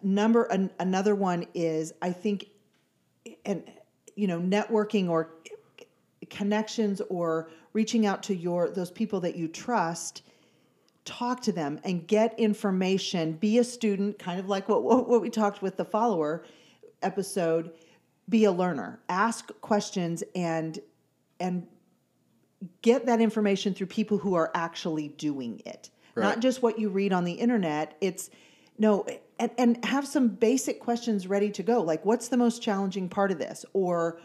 Number 0.00 0.44
an, 0.44 0.70
another 0.78 1.16
one 1.16 1.44
is 1.54 1.92
I 2.00 2.12
think, 2.12 2.46
and 3.44 3.64
you 4.14 4.28
know, 4.28 4.38
networking 4.38 5.08
or 5.08 5.30
connections 6.30 7.02
or 7.08 7.50
reaching 7.72 8.06
out 8.06 8.22
to 8.22 8.36
your 8.36 8.70
those 8.70 8.92
people 8.92 9.18
that 9.20 9.34
you 9.34 9.48
trust 9.48 10.22
talk 11.04 11.42
to 11.42 11.50
them 11.50 11.80
and 11.82 12.06
get 12.06 12.38
information 12.38 13.32
be 13.32 13.58
a 13.58 13.64
student 13.64 14.20
kind 14.20 14.38
of 14.38 14.48
like 14.48 14.68
what, 14.68 14.84
what, 14.84 15.08
what 15.08 15.20
we 15.20 15.28
talked 15.28 15.60
with 15.60 15.76
the 15.76 15.84
follower 15.84 16.44
episode 17.02 17.72
be 18.28 18.44
a 18.44 18.52
learner 18.52 19.00
ask 19.08 19.50
questions 19.60 20.22
and 20.36 20.78
and 21.40 21.66
get 22.82 23.04
that 23.06 23.20
information 23.20 23.74
through 23.74 23.88
people 23.88 24.16
who 24.16 24.34
are 24.34 24.52
actually 24.54 25.08
doing 25.08 25.60
it 25.66 25.90
not 26.16 26.40
just 26.40 26.62
what 26.62 26.78
you 26.78 26.88
read 26.88 27.12
on 27.12 27.24
the 27.24 27.32
internet 27.32 27.96
it's 28.00 28.30
no 28.78 29.06
and, 29.38 29.50
and 29.58 29.84
have 29.84 30.06
some 30.06 30.28
basic 30.28 30.80
questions 30.80 31.26
ready 31.26 31.50
to 31.50 31.62
go 31.62 31.80
like 31.80 32.04
what's 32.04 32.28
the 32.28 32.36
most 32.36 32.62
challenging 32.62 33.08
part 33.08 33.30
of 33.30 33.38
this? 33.38 33.64
Or 33.72 34.20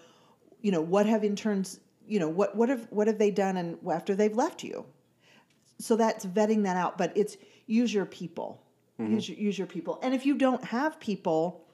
you 0.62 0.72
know 0.72 0.82
what 0.82 1.06
have 1.06 1.24
interns 1.24 1.80
you 2.08 2.20
know 2.20 2.30
what 2.30 2.56
what 2.56 2.70
have 2.70 2.88
what 2.90 3.08
have 3.08 3.18
they 3.18 3.32
done 3.32 3.58
and 3.58 3.78
after 3.90 4.16
they've 4.16 4.36
left 4.36 4.64
you? 4.64 4.86
So 5.80 5.96
that's 5.96 6.26
vetting 6.26 6.64
that 6.64 6.78
out 6.78 6.98
but 6.98 7.16
it's 7.16 7.38
use 7.66 7.94
your 7.94 8.06
people. 8.06 8.64
Mm-hmm. 9.00 9.14
Use, 9.14 9.30
your, 9.30 9.38
use 9.38 9.58
your 9.58 9.68
people. 9.68 10.00
And 10.02 10.16
if 10.16 10.26
you 10.26 10.36
don't 10.36 10.64
have 10.64 11.00
people 11.00 11.66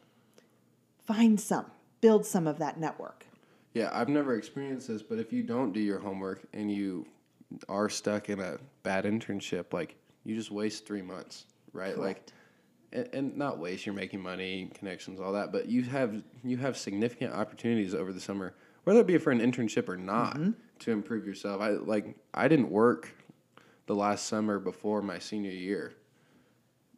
find 1.06 1.40
some 1.40 1.66
build 2.02 2.26
some 2.26 2.48
of 2.48 2.60
that 2.60 2.78
network. 2.78 3.26
Yeah, 3.74 3.90
I've 3.94 4.10
never 4.10 4.36
experienced 4.36 4.88
this, 4.88 5.02
but 5.02 5.20
if 5.20 5.34
you 5.34 5.42
don't 5.42 5.72
do 5.72 5.80
your 5.80 6.00
homework 6.00 6.42
and 6.54 6.72
you 6.72 7.08
are 7.70 7.90
stuck 7.90 8.30
in 8.30 8.40
a 8.40 8.58
bad 8.84 9.06
internship, 9.06 9.74
like 9.74 9.96
you 10.24 10.36
just 10.36 10.52
waste 10.52 10.86
three 10.86 11.02
months, 11.02 11.46
right? 11.74 11.98
Like, 11.98 12.28
and, 12.92 13.10
and 13.14 13.38
not 13.38 13.60
waste. 13.60 13.86
You're 13.86 13.96
making 13.96 14.22
money, 14.22 14.70
connections, 14.74 15.20
all 15.20 15.34
that, 15.34 15.52
but 15.52 15.68
you 15.68 15.84
have 15.84 16.24
you 16.44 16.58
have 16.58 16.78
significant 16.78 17.34
opportunities 17.34 17.94
over 17.94 18.14
the 18.14 18.22
summer, 18.22 18.54
whether 18.84 19.00
it 19.00 19.08
be 19.08 19.18
for 19.18 19.32
an 19.32 19.40
internship 19.40 19.90
or 19.90 19.98
not, 19.98 20.38
mm-hmm. 20.38 20.52
to 20.80 20.92
improve 20.92 21.26
yourself. 21.26 21.62
I 21.62 21.72
like 21.72 22.16
I 22.34 22.48
didn't 22.48 22.70
work 22.70 23.14
the 23.86 23.96
last 23.96 24.28
summer 24.28 24.60
before 24.60 25.02
my 25.02 25.20
senior 25.20 25.52
year 25.52 25.94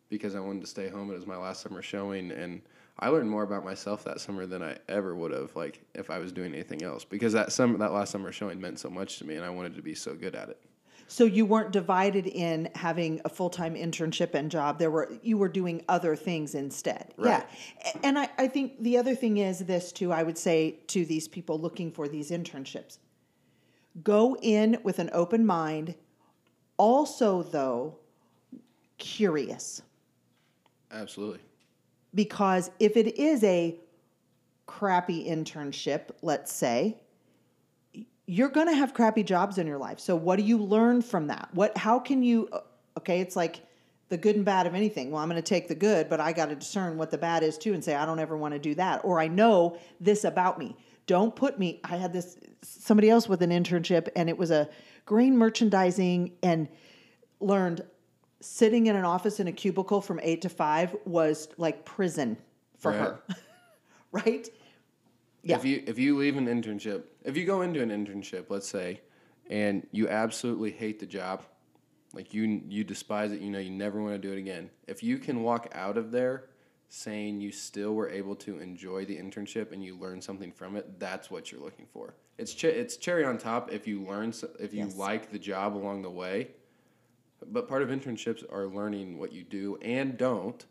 because 0.10 0.36
I 0.36 0.39
wanted 0.39 0.62
to 0.62 0.67
stay 0.67 0.89
home. 0.89 1.10
It 1.10 1.15
was 1.15 1.25
my 1.25 1.38
last 1.38 1.62
summer 1.62 1.82
showing, 1.82 2.32
and 2.32 2.62
I 3.00 3.10
learned 3.10 3.29
more 3.29 3.44
about 3.44 3.65
myself 3.65 4.03
that 4.03 4.22
summer 4.22 4.46
than 4.46 4.62
I 4.62 4.77
ever 4.88 5.15
would 5.15 5.32
have, 5.32 5.55
like 5.55 5.82
if 5.94 6.10
I 6.10 6.20
was 6.20 6.32
doing 6.32 6.53
anything 6.53 6.84
else. 6.84 7.03
Because 7.03 7.34
that 7.34 7.51
summer, 7.51 7.77
that 7.79 7.91
last 7.91 8.12
summer 8.12 8.32
showing 8.32 8.62
meant 8.62 8.79
so 8.79 8.89
much 8.89 9.17
to 9.20 9.25
me, 9.25 9.36
and 9.36 9.44
I 9.44 9.50
wanted 9.50 9.75
to 9.75 9.82
be 9.82 9.96
so 9.96 10.13
good 10.13 10.36
at 10.36 10.50
it. 10.50 10.62
So 11.07 11.25
you 11.25 11.45
weren't 11.45 11.71
divided 11.71 12.25
in 12.25 12.69
having 12.74 13.21
a 13.25 13.29
full 13.29 13.50
time 13.50 13.75
internship 13.75 14.33
and 14.33 14.50
job. 14.50 14.79
There 14.79 14.89
were 14.89 15.12
you 15.21 15.38
were 15.38 15.47
doing 15.47 15.83
other 15.88 16.15
things 16.15 16.55
instead. 16.55 17.13
Right. 17.17 17.45
Yeah. 17.83 17.91
And 18.03 18.17
I, 18.17 18.29
I 18.38 18.47
think 18.47 18.81
the 18.81 18.97
other 18.97 19.15
thing 19.15 19.38
is 19.38 19.59
this 19.59 19.91
too, 19.91 20.12
I 20.12 20.24
would 20.24 20.38
say 20.38 20.79
to 20.88 21.05
these 21.05 21.27
people 21.27 21.59
looking 21.59 21.91
for 21.91 22.07
these 22.07 22.31
internships. 22.31 22.97
Go 24.03 24.35
in 24.41 24.79
with 24.83 25.00
an 25.00 25.09
open 25.13 25.45
mind, 25.45 25.95
also 26.77 27.43
though 27.43 27.97
curious. 28.97 29.81
Absolutely. 30.91 31.39
Because 32.13 32.71
if 32.79 32.97
it 32.97 33.17
is 33.17 33.43
a 33.43 33.75
crappy 34.65 35.27
internship, 35.27 36.09
let's 36.21 36.51
say, 36.51 36.97
you're 38.27 38.50
going 38.50 38.67
to 38.67 38.74
have 38.74 38.94
crappy 38.94 39.24
jobs 39.24 39.58
in 39.58 39.67
your 39.67 39.77
life. 39.77 40.00
So 40.00 40.15
what 40.15 40.38
do 40.38 40.44
you 40.44 40.58
learn 40.58 41.01
from 41.01 41.27
that? 41.27 41.50
What 41.53 41.77
how 41.77 42.00
can 42.00 42.24
you 42.24 42.50
uh, 42.51 42.62
okay, 42.98 43.22
it's 43.22 43.36
like 43.36 43.62
the 44.10 44.17
good 44.17 44.36
and 44.36 44.46
bad 44.46 44.67
of 44.67 44.75
anything. 44.75 45.12
Well, 45.12 45.22
I'm 45.22 45.29
going 45.29 45.41
to 45.41 45.48
take 45.48 45.67
the 45.67 45.75
good, 45.75 46.10
but 46.10 46.20
I 46.20 46.32
got 46.32 46.50
to 46.50 46.55
discern 46.55 46.98
what 46.98 47.10
the 47.10 47.17
bad 47.17 47.44
is 47.44 47.58
too 47.58 47.74
and 47.74 47.84
say 47.84 47.96
I 47.96 48.05
don't 48.05 48.20
ever 48.20 48.38
want 48.38 48.53
to 48.53 48.60
do 48.60 48.75
that 48.75 49.01
or 49.03 49.20
I 49.20 49.27
know 49.27 49.77
this 50.00 50.24
about 50.24 50.60
me. 50.60 50.75
Don't 51.08 51.36
put 51.36 51.60
me 51.60 51.79
I 51.84 51.98
had 51.98 52.13
this 52.13 52.38
somebody 52.62 53.10
else 53.10 53.29
with 53.29 53.41
an 53.41 53.51
internship 53.51 54.10
and 54.15 54.29
it 54.29 54.38
was 54.38 54.51
a 54.51 54.70
grain 55.05 55.38
merchandising 55.38 56.34
and 56.41 56.67
learned 57.39 57.84
sitting 58.41 58.88
in 58.88 58.96
an 58.96 59.05
office 59.05 59.39
in 59.39 59.48
a 59.48 59.51
cubicle 59.51 60.01
from 60.01 60.20
8 60.22 60.41
to 60.41 60.50
5 60.50 60.96
was 61.05 61.48
like 61.58 61.86
prison 61.86 62.38
for 62.77 62.91
her. 62.91 63.20
right? 64.12 64.48
Yeah. 65.44 65.58
If 65.58 65.65
you 65.65 65.84
if 65.86 66.00
you 66.00 66.17
leave 66.17 66.38
an 66.38 66.48
internship, 66.48 67.03
if 67.25 67.36
you 67.38 67.46
go 67.46 67.62
into 67.62 67.82
an 67.82 67.89
internship, 67.89 68.46
let's 68.50 68.67
say, 68.67 69.01
and 69.50 69.86
you 69.91 70.08
absolutely 70.08 70.72
hate 70.72 71.00
the 71.00 71.05
job, 71.05 71.44
like 72.13 72.34
you 72.34 72.62
you 72.70 72.84
despise 72.84 73.32
it, 73.32 73.41
you 73.41 73.50
know 73.50 73.60
you 73.60 73.72
never 73.72 74.01
want 74.01 74.13
to 74.13 74.17
do 74.20 74.34
it 74.34 74.38
again. 74.39 74.70
If 74.88 75.03
you 75.03 75.17
can 75.17 75.44
walk 75.44 75.70
out 75.74 75.98
of 75.98 76.12
there 76.12 76.46
saying 76.88 77.41
you 77.41 77.51
still 77.51 77.94
were 77.96 78.10
able 78.10 78.36
to 78.36 78.60
enjoy 78.60 79.05
the 79.05 79.17
internship 79.17 79.72
and 79.72 79.84
you 79.84 79.98
learn 79.98 80.22
something 80.22 80.51
from 80.51 80.75
it, 80.75 81.00
that's 81.00 81.29
what 81.29 81.51
you're 81.51 81.62
looking 81.62 81.88
for. 81.91 82.13
It's 82.38 82.53
ch- 82.53 82.65
it's 82.65 82.96
cherry 82.98 83.25
on 83.25 83.38
top 83.38 83.72
if 83.72 83.88
you 83.88 84.01
learn 84.01 84.34
if 84.60 84.74
you 84.74 84.86
Yes. 84.86 84.96
like 84.96 85.32
the 85.32 85.39
job 85.39 85.75
along 85.75 86.03
the 86.03 86.12
way. 86.12 86.51
But 87.48 87.67
part 87.67 87.82
of 87.82 87.89
internships 87.89 88.44
are 88.51 88.65
learning 88.67 89.17
what 89.20 89.32
you 89.34 89.44
do 89.44 89.77
and 89.82 90.17
don't 90.17 90.65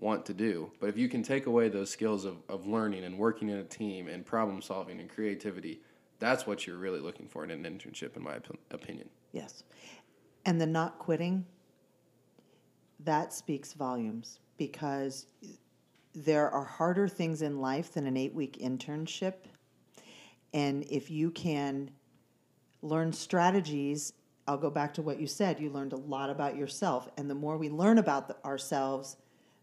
want 0.00 0.26
to 0.26 0.34
do. 0.34 0.72
But 0.80 0.88
if 0.88 0.96
you 0.96 1.08
can 1.08 1.22
take 1.22 1.46
away 1.46 1.68
those 1.68 1.90
skills 1.90 2.24
of, 2.24 2.38
of 2.48 2.66
learning 2.66 3.04
and 3.04 3.18
working 3.18 3.48
in 3.48 3.58
a 3.58 3.64
team 3.64 4.08
and 4.08 4.24
problem 4.24 4.62
solving 4.62 5.00
and 5.00 5.08
creativity, 5.08 5.80
that's 6.18 6.46
what 6.46 6.66
you're 6.66 6.78
really 6.78 7.00
looking 7.00 7.28
for 7.28 7.44
in 7.44 7.50
an 7.50 7.62
internship, 7.64 8.16
in 8.16 8.22
my 8.22 8.36
op- 8.36 8.58
opinion. 8.70 9.08
Yes. 9.32 9.62
And 10.44 10.60
the 10.60 10.66
not 10.66 10.98
quitting, 10.98 11.44
that 13.04 13.32
speaks 13.32 13.72
volumes 13.72 14.40
because 14.56 15.26
there 16.14 16.50
are 16.50 16.64
harder 16.64 17.08
things 17.08 17.42
in 17.42 17.60
life 17.60 17.92
than 17.92 18.06
an 18.06 18.16
eight 18.16 18.34
week 18.34 18.58
internship. 18.60 19.34
And 20.52 20.84
if 20.90 21.10
you 21.10 21.30
can 21.30 21.90
learn 22.82 23.12
strategies, 23.12 24.12
I'll 24.46 24.58
go 24.58 24.70
back 24.70 24.94
to 24.94 25.02
what 25.02 25.20
you 25.20 25.26
said. 25.26 25.60
You 25.60 25.70
learned 25.70 25.92
a 25.92 25.96
lot 25.98 26.28
about 26.30 26.56
yourself. 26.56 27.08
And 27.16 27.30
the 27.30 27.34
more 27.34 27.56
we 27.56 27.68
learn 27.68 27.98
about 27.98 28.28
the, 28.28 28.36
ourselves, 28.44 29.16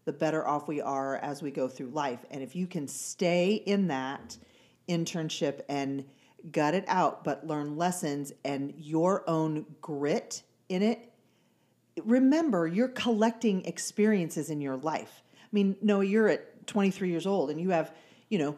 the 0.08 0.12
better 0.14 0.48
off 0.48 0.66
we 0.68 0.80
are 0.80 1.16
as 1.16 1.42
we 1.42 1.50
go 1.50 1.68
through 1.68 1.90
life. 1.90 2.24
And 2.30 2.42
if 2.42 2.56
you 2.56 2.66
can 2.66 2.88
stay 2.88 3.56
in 3.56 3.88
that 3.88 4.38
internship 4.88 5.60
and 5.68 6.02
gut 6.50 6.72
it 6.72 6.86
out, 6.88 7.24
but 7.24 7.46
learn 7.46 7.76
lessons 7.76 8.32
and 8.42 8.72
your 8.78 9.22
own 9.28 9.66
grit 9.82 10.44
in 10.70 10.80
it, 10.80 11.12
remember 12.02 12.66
you're 12.66 12.88
collecting 12.88 13.66
experiences 13.66 14.48
in 14.48 14.62
your 14.62 14.78
life. 14.78 15.22
I 15.42 15.48
mean, 15.52 15.76
Noah, 15.82 16.06
you're 16.06 16.28
at 16.28 16.66
23 16.66 17.10
years 17.10 17.26
old 17.26 17.50
and 17.50 17.60
you 17.60 17.68
have, 17.68 17.94
you 18.30 18.38
know, 18.38 18.56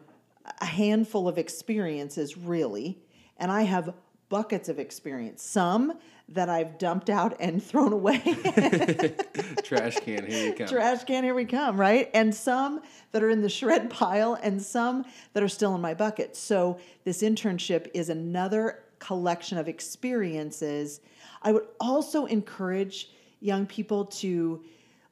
a 0.61 0.65
handful 0.65 1.27
of 1.27 1.37
experiences 1.37 2.37
really, 2.37 2.97
and 3.35 3.51
I 3.51 3.63
have 3.63 3.93
buckets 4.31 4.69
of 4.69 4.79
experience. 4.79 5.43
Some 5.43 5.99
that 6.29 6.47
I've 6.47 6.77
dumped 6.77 7.09
out 7.09 7.35
and 7.41 7.61
thrown 7.69 7.91
away. 7.91 8.19
Trash 9.63 9.97
can, 9.97 10.25
here 10.25 10.47
you 10.47 10.53
come. 10.53 10.67
Trash 10.67 11.03
can, 11.03 11.23
here 11.23 11.35
we 11.35 11.43
come, 11.45 11.79
right? 11.79 12.09
And 12.13 12.33
some 12.33 12.81
that 13.11 13.21
are 13.21 13.29
in 13.29 13.41
the 13.41 13.49
shred 13.49 13.89
pile 13.89 14.39
and 14.41 14.61
some 14.61 15.03
that 15.33 15.43
are 15.43 15.49
still 15.49 15.75
in 15.75 15.81
my 15.81 15.93
bucket. 15.93 16.35
So 16.37 16.79
this 17.03 17.21
internship 17.21 17.91
is 17.93 18.07
another 18.09 18.83
collection 18.99 19.57
of 19.57 19.67
experiences. 19.67 21.01
I 21.41 21.51
would 21.51 21.67
also 21.81 22.25
encourage 22.25 23.09
young 23.41 23.65
people 23.65 24.05
to 24.05 24.63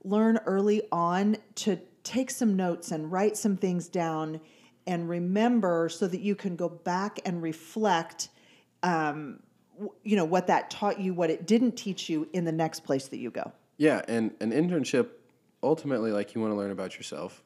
learn 0.06 0.40
early 0.46 0.84
on 0.94 1.36
to 1.56 1.78
take 2.04 2.32
some 2.32 2.56
notes 2.56 2.92
and 2.92 3.12
write 3.12 3.36
some 3.36 3.58
things 3.58 3.90
down 3.90 4.40
and 4.88 5.10
remember 5.10 5.90
so 5.90 6.08
that 6.08 6.22
you 6.22 6.36
can 6.36 6.56
go 6.56 6.70
back 6.70 7.20
and 7.26 7.42
reflect 7.42 8.30
um, 8.84 9.40
w- 9.76 9.94
you 10.04 10.16
know 10.16 10.26
what 10.26 10.48
that 10.48 10.70
taught 10.70 11.00
you 11.00 11.14
what 11.14 11.30
it 11.30 11.46
didn't 11.46 11.74
teach 11.74 12.10
you 12.10 12.28
in 12.34 12.46
the 12.46 12.52
next 12.52 12.82
place 12.82 13.08
that 13.08 13.18
you 13.18 13.32
go 13.32 13.52
Yeah, 13.78 14.02
and 14.08 14.34
an 14.40 14.52
internship, 14.52 15.08
ultimately, 15.64 16.12
like 16.12 16.36
you 16.36 16.42
want 16.42 16.54
to 16.54 16.58
learn 16.58 16.72
about 16.72 16.98
yourself, 16.98 17.44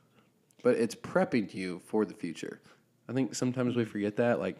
but 0.63 0.75
it's 0.75 0.95
prepping 0.95 1.53
you 1.53 1.79
for 1.85 2.05
the 2.05 2.13
future. 2.13 2.59
I 3.09 3.13
think 3.13 3.35
sometimes 3.35 3.75
we 3.75 3.85
forget 3.85 4.15
that. 4.17 4.39
Like, 4.39 4.57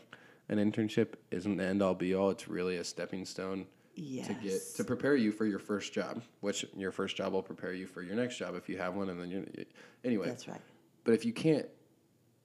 an 0.50 0.58
internship 0.58 1.14
isn't 1.32 1.58
the 1.58 1.64
end 1.64 1.82
all 1.82 1.94
be 1.96 2.14
all, 2.14 2.30
it's 2.30 2.48
really 2.48 2.78
a 2.78 2.84
stepping 2.84 3.26
stone 3.26 3.66
yes. 3.96 4.28
to 4.28 4.34
get 4.34 4.62
to 4.76 4.84
prepare 4.84 5.16
you 5.16 5.32
for 5.32 5.46
your 5.46 5.60
first 5.60 5.94
job, 5.94 6.22
which 6.42 6.66
your 6.76 6.92
first 6.92 7.16
job 7.16 7.34
will 7.34 7.42
prepare 7.42 7.74
you 7.74 7.88
for 7.88 8.02
your 8.02 8.16
next 8.16 8.38
job 8.38 8.56
if 8.56 8.68
you 8.68 8.78
have 8.78 8.96
one, 8.96 9.10
and 9.10 9.20
then 9.20 9.32
you 9.32 9.66
anyway. 10.04 10.28
that's 10.28 10.48
right 10.48 10.62
But 11.04 11.14
if 11.14 11.26
you 11.26 11.34
can't, 11.34 11.66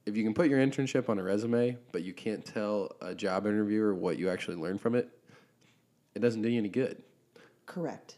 if 0.08 0.16
you 0.16 0.24
can 0.24 0.32
put 0.32 0.48
your 0.48 0.58
internship 0.58 1.10
on 1.10 1.18
a 1.18 1.22
resume, 1.22 1.76
but 1.92 2.02
you 2.02 2.14
can't 2.14 2.44
tell 2.44 2.90
a 3.02 3.14
job 3.14 3.46
interviewer 3.46 3.94
what 3.94 4.18
you 4.18 4.30
actually 4.30 4.56
learned 4.56 4.80
from 4.80 4.94
it, 4.94 5.08
it 6.14 6.20
doesn't 6.20 6.40
do 6.40 6.48
you 6.48 6.58
any 6.58 6.70
good. 6.70 7.02
Correct. 7.66 8.16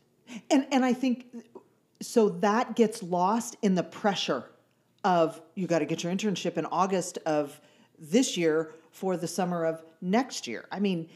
And 0.50 0.66
and 0.70 0.84
I 0.84 0.92
think 0.92 1.26
so 2.00 2.28
that 2.28 2.76
gets 2.76 3.02
lost 3.02 3.56
in 3.62 3.74
the 3.74 3.82
pressure 3.82 4.44
of 5.02 5.40
you 5.56 5.66
got 5.66 5.80
to 5.80 5.84
get 5.84 6.04
your 6.04 6.12
internship 6.12 6.56
in 6.56 6.66
August 6.66 7.18
of 7.26 7.60
this 7.98 8.36
year 8.36 8.72
for 8.92 9.16
the 9.16 9.26
summer 9.26 9.64
of 9.64 9.82
next 10.00 10.46
year. 10.46 10.66
I 10.70 10.78
mean, 10.78 11.08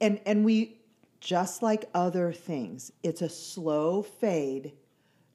and 0.00 0.18
and 0.24 0.44
we 0.44 0.78
just 1.20 1.62
like 1.62 1.84
other 1.94 2.32
things, 2.32 2.90
it's 3.02 3.20
a 3.20 3.28
slow 3.28 4.02
fade 4.02 4.72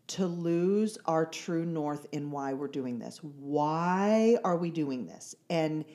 to 0.07 0.25
lose 0.25 0.97
our 1.05 1.25
true 1.25 1.65
north 1.65 2.07
in 2.11 2.31
why 2.31 2.53
we're 2.53 2.67
doing 2.67 2.99
this. 2.99 3.19
Why 3.21 4.37
are 4.43 4.57
we 4.57 4.71
doing 4.71 5.05
this? 5.05 5.35
And 5.49 5.85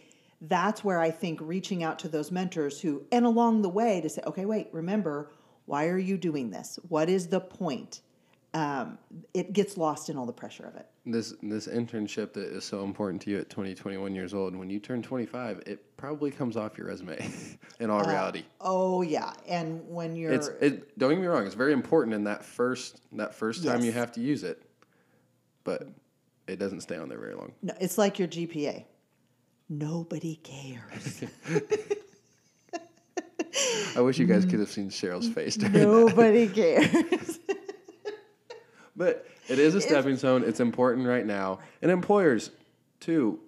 that's 0.42 0.85
where 0.85 1.00
I 1.00 1.11
think 1.11 1.40
reaching 1.40 1.83
out 1.83 1.99
to 2.00 2.09
those 2.09 2.31
mentors 2.31 2.81
who, 2.81 3.04
and 3.11 3.25
along 3.25 3.62
the 3.62 3.69
way 3.69 4.00
to 4.00 4.09
say, 4.09 4.23
okay, 4.26 4.45
wait, 4.45 4.69
remember, 4.73 5.31
why 5.66 5.87
are 5.87 5.99
you 5.99 6.16
doing 6.19 6.50
this? 6.50 6.78
What 6.88 7.09
is 7.09 7.28
the 7.28 7.40
point? 7.40 8.02
Um, 8.55 8.99
it 9.33 9.55
gets 9.55 9.79
lost 9.79 10.11
in 10.11 10.19
all 10.19 10.27
the 10.27 10.33
pressure 10.33 10.67
of 10.67 10.77
it. 10.77 10.87
This 11.07 11.35
this 11.43 11.67
internship 11.67 12.35
that 12.35 12.53
is 12.55 12.65
so 12.65 12.85
important 12.85 13.23
to 13.23 13.31
you 13.31 13.39
at 13.39 13.49
20, 13.49 13.75
21 13.75 14.15
years 14.15 14.35
old, 14.35 14.55
when 14.55 14.69
you 14.69 14.79
turn 14.79 15.03
25, 15.03 15.63
it 15.67 15.97
probably 15.97 16.31
comes 16.31 16.57
off 16.57 16.77
your 16.77 16.89
resume 16.89 17.19
in 17.81 17.89
all 17.89 18.05
reality. 18.05 18.45
Oh 18.61 19.01
yeah, 19.01 19.33
and 19.49 19.81
when 19.89 20.17
you're 20.17 20.33
It's 20.33 20.49
it 20.61 20.99
don't 20.99 21.11
get 21.11 21.19
me 21.21 21.27
wrong, 21.27 21.47
it's 21.47 21.55
very 21.55 21.73
important 21.73 22.15
in 22.15 22.25
that 22.25 22.45
first 22.45 23.01
that 23.13 23.35
first 23.35 23.65
time 23.65 23.83
you 23.83 23.93
have 23.93 24.13
to 24.13 24.21
use 24.21 24.45
it. 24.45 24.63
But 25.65 25.89
it 26.47 26.59
doesn't 26.59 26.83
stay 26.83 26.97
on 26.97 27.09
there 27.09 27.19
very 27.19 27.35
long. 27.35 27.53
no, 27.63 27.73
it's 27.81 27.97
like 27.97 28.19
your 28.19 28.29
GPA. 28.29 28.85
Nobody 29.71 30.37
cares. 30.43 31.25
I 33.97 34.01
wish 34.01 34.19
you 34.19 34.27
guys 34.27 34.45
could 34.45 34.61
have 34.61 34.71
seen 34.71 34.89
Cheryl's 34.91 35.29
face 35.29 35.57
during 35.57 35.73
that. 35.75 35.83
Nobody 35.83 36.49
cares. 36.49 37.32
But 39.03 39.27
it 39.49 39.59
is 39.59 39.75
a 39.75 39.81
stepping 39.81 40.17
stone. 40.17 40.45
It's 40.45 40.61
important 40.61 41.09
right 41.09 41.27
now. 41.27 41.59
And 41.83 41.91
employers, 41.91 42.53
too, 43.01 43.41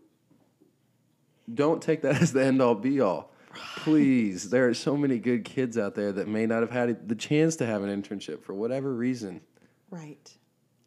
don't 1.52 1.80
take 1.80 2.02
that 2.02 2.16
as 2.22 2.32
the 2.32 2.44
end 2.44 2.60
all 2.60 2.74
be 2.74 3.00
all. 3.00 3.30
Please, 3.76 4.50
there 4.50 4.68
are 4.68 4.74
so 4.74 4.96
many 4.96 5.20
good 5.20 5.44
kids 5.44 5.78
out 5.78 5.94
there 5.94 6.10
that 6.10 6.26
may 6.26 6.44
not 6.44 6.62
have 6.62 6.72
had 6.72 7.08
the 7.08 7.14
chance 7.14 7.54
to 7.56 7.66
have 7.66 7.84
an 7.84 8.02
internship 8.02 8.42
for 8.42 8.52
whatever 8.52 8.92
reason. 8.92 9.42
Right. 9.90 10.36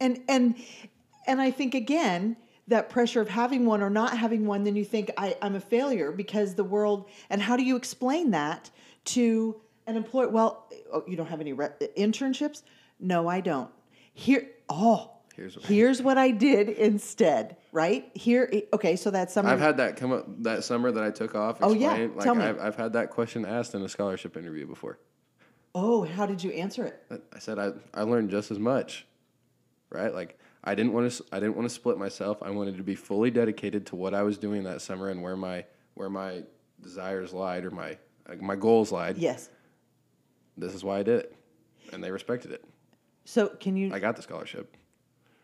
And 0.01 0.19
and 0.27 0.55
and 1.25 1.39
I 1.39 1.49
think 1.49 1.73
again 1.73 2.35
that 2.67 2.89
pressure 2.89 3.21
of 3.21 3.29
having 3.29 3.65
one 3.65 3.81
or 3.81 3.89
not 3.89 4.17
having 4.17 4.45
one, 4.45 4.65
then 4.65 4.75
you 4.75 4.83
think 4.83 5.11
I, 5.17 5.37
I'm 5.41 5.55
a 5.55 5.61
failure 5.61 6.11
because 6.11 6.55
the 6.55 6.65
world. 6.65 7.07
And 7.29 7.41
how 7.41 7.55
do 7.55 7.63
you 7.63 7.77
explain 7.77 8.31
that 8.31 8.69
to 9.05 9.61
an 9.85 9.95
employer? 9.95 10.27
Well, 10.27 10.67
oh, 10.91 11.05
you 11.07 11.15
don't 11.15 11.27
have 11.27 11.39
any 11.39 11.53
re- 11.53 11.69
internships. 11.97 12.63
No, 12.99 13.29
I 13.29 13.39
don't. 13.39 13.71
Here, 14.17 14.47
oh, 14.67 15.11
Here's 15.35 15.55
what- 15.55 15.65
here's 15.65 16.01
what 16.01 16.17
I 16.17 16.31
did 16.31 16.69
instead. 16.69 17.57
Right 17.71 18.09
here. 18.15 18.51
Okay, 18.73 18.95
so 18.95 19.11
that 19.11 19.29
summer. 19.29 19.49
I've 19.49 19.59
had 19.59 19.77
that 19.77 19.95
come 19.95 20.11
up 20.11 20.25
that 20.41 20.63
summer 20.63 20.91
that 20.91 21.03
I 21.03 21.11
took 21.11 21.35
off. 21.35 21.59
Oh, 21.61 21.73
yeah. 21.75 21.91
Like 22.15 22.23
Tell 22.23 22.33
me. 22.33 22.43
I've, 22.43 22.59
I've 22.59 22.75
had 22.75 22.93
that 22.93 23.11
question 23.11 23.45
asked 23.45 23.75
in 23.75 23.83
a 23.83 23.89
scholarship 23.89 24.35
interview 24.35 24.65
before. 24.65 24.97
oh, 25.75 26.03
how 26.03 26.25
did 26.25 26.43
you 26.43 26.49
answer 26.53 26.85
it? 26.85 27.21
I 27.31 27.37
said 27.37 27.59
I, 27.59 27.73
I 27.93 28.01
learned 28.01 28.31
just 28.31 28.49
as 28.49 28.57
much, 28.57 29.05
right? 29.91 30.11
Like 30.11 30.39
I 30.63 30.73
didn't 30.73 30.93
want 30.93 31.11
to 31.11 31.23
I 31.31 31.39
didn't 31.39 31.55
want 31.55 31.69
to 31.69 31.75
split 31.75 31.99
myself. 31.99 32.41
I 32.41 32.49
wanted 32.49 32.77
to 32.77 32.83
be 32.83 32.95
fully 32.95 33.29
dedicated 33.29 33.85
to 33.87 33.95
what 33.95 34.15
I 34.15 34.23
was 34.23 34.39
doing 34.39 34.63
that 34.63 34.81
summer 34.81 35.09
and 35.09 35.21
where 35.21 35.37
my 35.37 35.65
where 35.93 36.09
my 36.09 36.41
desires 36.81 37.31
lied 37.31 37.63
or 37.63 37.69
my 37.69 37.95
like 38.27 38.41
my 38.41 38.55
goals 38.55 38.91
lied. 38.91 39.19
Yes. 39.19 39.49
This 40.57 40.73
is 40.73 40.83
why 40.83 40.97
I 40.97 41.03
did 41.03 41.19
it, 41.19 41.35
and 41.93 42.03
they 42.03 42.09
respected 42.09 42.51
it. 42.53 42.65
So 43.27 43.49
can 43.49 43.75
you? 43.75 43.93
I 43.93 43.99
got 43.99 44.15
the 44.15 44.21
scholarship. 44.21 44.77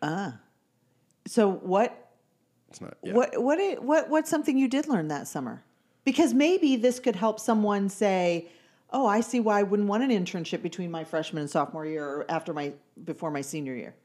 Ah. 0.02 0.40
So 1.28 1.52
what 1.52 2.12
It's 2.70 2.80
not. 2.80 2.98
Yeah. 3.04 3.14
What 3.14 3.42
what 3.44 3.60
i- 3.60 3.74
what 3.76 4.10
what's 4.10 4.30
something 4.30 4.58
you 4.58 4.70
did 4.70 4.88
learn 4.88 5.10
that 5.10 5.28
summer? 5.28 5.64
Because 6.06 6.34
maybe 6.34 6.78
this 6.78 7.00
could 7.02 7.18
help 7.18 7.42
someone 7.42 7.90
say, 7.90 8.48
"Oh, 8.90 9.06
I 9.06 9.20
see 9.20 9.42
why 9.42 9.60
I 9.60 9.64
wouldn't 9.64 9.90
want 9.90 10.02
an 10.02 10.12
internship 10.12 10.62
between 10.62 10.92
my 10.92 11.04
freshman 11.04 11.42
and 11.42 11.50
sophomore 11.50 11.86
year 11.86 12.06
or 12.08 12.26
after 12.32 12.54
my 12.54 12.72
before 13.04 13.32
my 13.32 13.42
senior 13.42 13.76
year." 13.76 13.96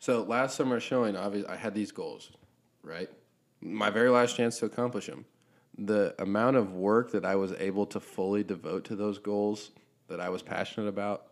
So 0.00 0.22
last 0.24 0.56
summer 0.56 0.80
showing, 0.80 1.14
obviously, 1.16 1.48
I 1.50 1.56
had 1.56 1.72
these 1.72 1.92
goals, 1.92 2.32
right? 2.82 3.08
My 3.60 3.90
very 3.90 4.10
last 4.10 4.34
chance 4.36 4.58
to 4.58 4.66
accomplish 4.66 5.06
them. 5.06 5.24
The 5.78 6.16
amount 6.18 6.56
of 6.56 6.72
work 6.74 7.12
that 7.12 7.24
I 7.24 7.36
was 7.36 7.52
able 7.52 7.86
to 7.86 8.00
fully 8.00 8.42
devote 8.42 8.84
to 8.86 8.96
those 8.96 9.18
goals 9.18 9.70
that 10.08 10.20
I 10.20 10.30
was 10.30 10.42
passionate 10.42 10.88
about, 10.88 11.26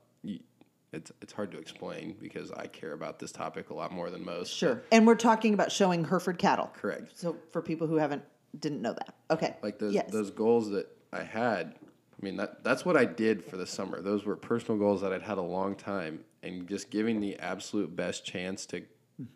it's 0.92 1.12
it's 1.20 1.32
hard 1.32 1.52
to 1.52 1.58
explain 1.58 2.16
because 2.20 2.50
I 2.52 2.66
care 2.66 2.92
about 2.92 3.18
this 3.18 3.32
topic 3.32 3.70
a 3.70 3.74
lot 3.74 3.92
more 3.92 4.10
than 4.10 4.24
most. 4.24 4.52
Sure. 4.54 4.82
And 4.90 5.06
we're 5.06 5.14
talking 5.16 5.54
about 5.54 5.70
showing 5.70 6.04
Hereford 6.04 6.38
cattle. 6.38 6.70
Correct. 6.74 7.18
So 7.18 7.36
for 7.52 7.60
people 7.62 7.86
who 7.86 7.96
haven't 7.96 8.22
didn't 8.58 8.80
know 8.82 8.94
that. 8.94 9.14
Okay. 9.30 9.56
Like 9.62 9.78
those 9.78 9.92
yes. 9.94 10.10
those 10.10 10.30
goals 10.30 10.70
that 10.70 10.86
I 11.12 11.22
had. 11.22 11.74
I 12.20 12.24
mean 12.24 12.36
that 12.38 12.64
that's 12.64 12.84
what 12.84 12.96
I 12.96 13.04
did 13.04 13.44
for 13.44 13.56
the 13.56 13.66
summer. 13.66 14.00
Those 14.00 14.24
were 14.24 14.34
personal 14.36 14.78
goals 14.78 15.02
that 15.02 15.12
I'd 15.12 15.22
had 15.22 15.38
a 15.38 15.42
long 15.42 15.76
time, 15.76 16.24
and 16.42 16.66
just 16.66 16.90
giving 16.90 17.20
the 17.20 17.38
absolute 17.38 17.94
best 17.94 18.24
chance 18.24 18.66
to 18.66 18.80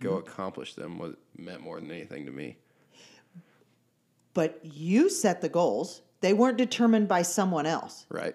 go 0.00 0.10
Mm-hmm. 0.12 0.28
accomplish 0.28 0.74
them 0.74 0.98
was 0.98 1.14
meant 1.36 1.60
more 1.60 1.80
than 1.80 1.90
anything 1.90 2.24
to 2.26 2.32
me. 2.32 2.56
but 4.34 4.60
you 4.62 5.10
set 5.10 5.40
the 5.40 5.48
goals. 5.48 6.02
They 6.20 6.32
weren't 6.32 6.56
determined 6.56 7.08
by 7.08 7.22
someone 7.22 7.66
else. 7.66 8.06
Right. 8.08 8.34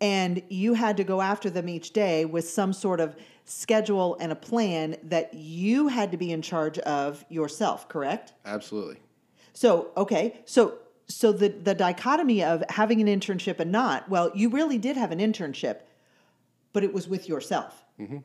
And 0.00 0.42
you 0.48 0.74
had 0.74 0.96
to 0.98 1.04
go 1.04 1.20
after 1.20 1.48
them 1.48 1.68
each 1.68 1.92
day 1.92 2.24
with 2.24 2.48
some 2.48 2.72
sort 2.72 3.00
of 3.00 3.16
schedule 3.44 4.16
and 4.20 4.32
a 4.32 4.36
plan 4.36 4.96
that 5.04 5.32
you 5.34 5.88
had 5.88 6.10
to 6.12 6.16
be 6.16 6.32
in 6.32 6.42
charge 6.42 6.78
of 6.80 7.24
yourself 7.28 7.88
correct? 7.88 8.32
Absolutely. 8.44 8.98
so 9.52 9.90
okay 9.96 10.40
so 10.44 10.78
so 11.08 11.32
the 11.32 11.48
the 11.48 11.74
dichotomy 11.74 12.42
of 12.42 12.64
having 12.68 13.00
an 13.00 13.06
internship 13.06 13.60
and 13.60 13.70
not 13.70 14.08
well 14.08 14.30
you 14.34 14.48
really 14.48 14.78
did 14.78 14.96
have 14.96 15.12
an 15.12 15.18
internship 15.18 15.80
but 16.76 16.84
it 16.84 16.92
was 16.92 17.08
with 17.08 17.26
yourself 17.26 17.86
mm-hmm. 17.98 18.18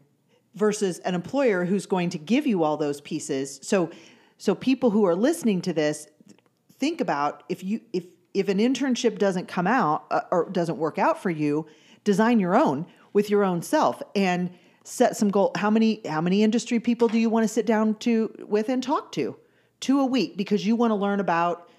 versus 0.55 0.99
an 0.99 1.15
employer 1.15 1.63
who's 1.63 1.85
going 1.85 2.09
to 2.09 2.17
give 2.17 2.45
you 2.45 2.63
all 2.63 2.75
those 2.75 2.99
pieces. 2.99 3.61
So 3.63 3.89
so 4.37 4.53
people 4.53 4.89
who 4.89 5.05
are 5.05 5.15
listening 5.15 5.61
to 5.61 5.71
this 5.71 6.05
think 6.73 6.99
about 6.99 7.43
if 7.47 7.63
you 7.63 7.79
if 7.93 8.07
if 8.33 8.47
an 8.47 8.57
internship 8.57 9.17
doesn't 9.17 9.47
come 9.47 9.67
out 9.67 10.05
uh, 10.11 10.21
or 10.31 10.49
doesn't 10.49 10.77
work 10.77 10.97
out 10.97 11.21
for 11.21 11.29
you 11.29 11.65
design 12.03 12.39
your 12.39 12.55
own 12.55 12.85
with 13.13 13.29
your 13.29 13.43
own 13.43 13.61
self 13.61 14.01
and 14.15 14.49
set 14.83 15.15
some 15.15 15.29
goal 15.29 15.51
how 15.55 15.69
many 15.69 16.01
how 16.07 16.21
many 16.21 16.43
industry 16.43 16.79
people 16.79 17.07
do 17.07 17.19
you 17.19 17.29
want 17.29 17.43
to 17.43 17.47
sit 17.47 17.65
down 17.65 17.95
to 17.95 18.33
with 18.47 18.69
and 18.69 18.81
talk 18.81 19.11
to? 19.11 19.35
Two 19.79 19.99
a 19.99 20.05
week 20.05 20.37
because 20.37 20.65
you 20.65 20.75
want 20.75 20.91
to 20.91 20.95
learn 20.95 21.19
about 21.19 21.69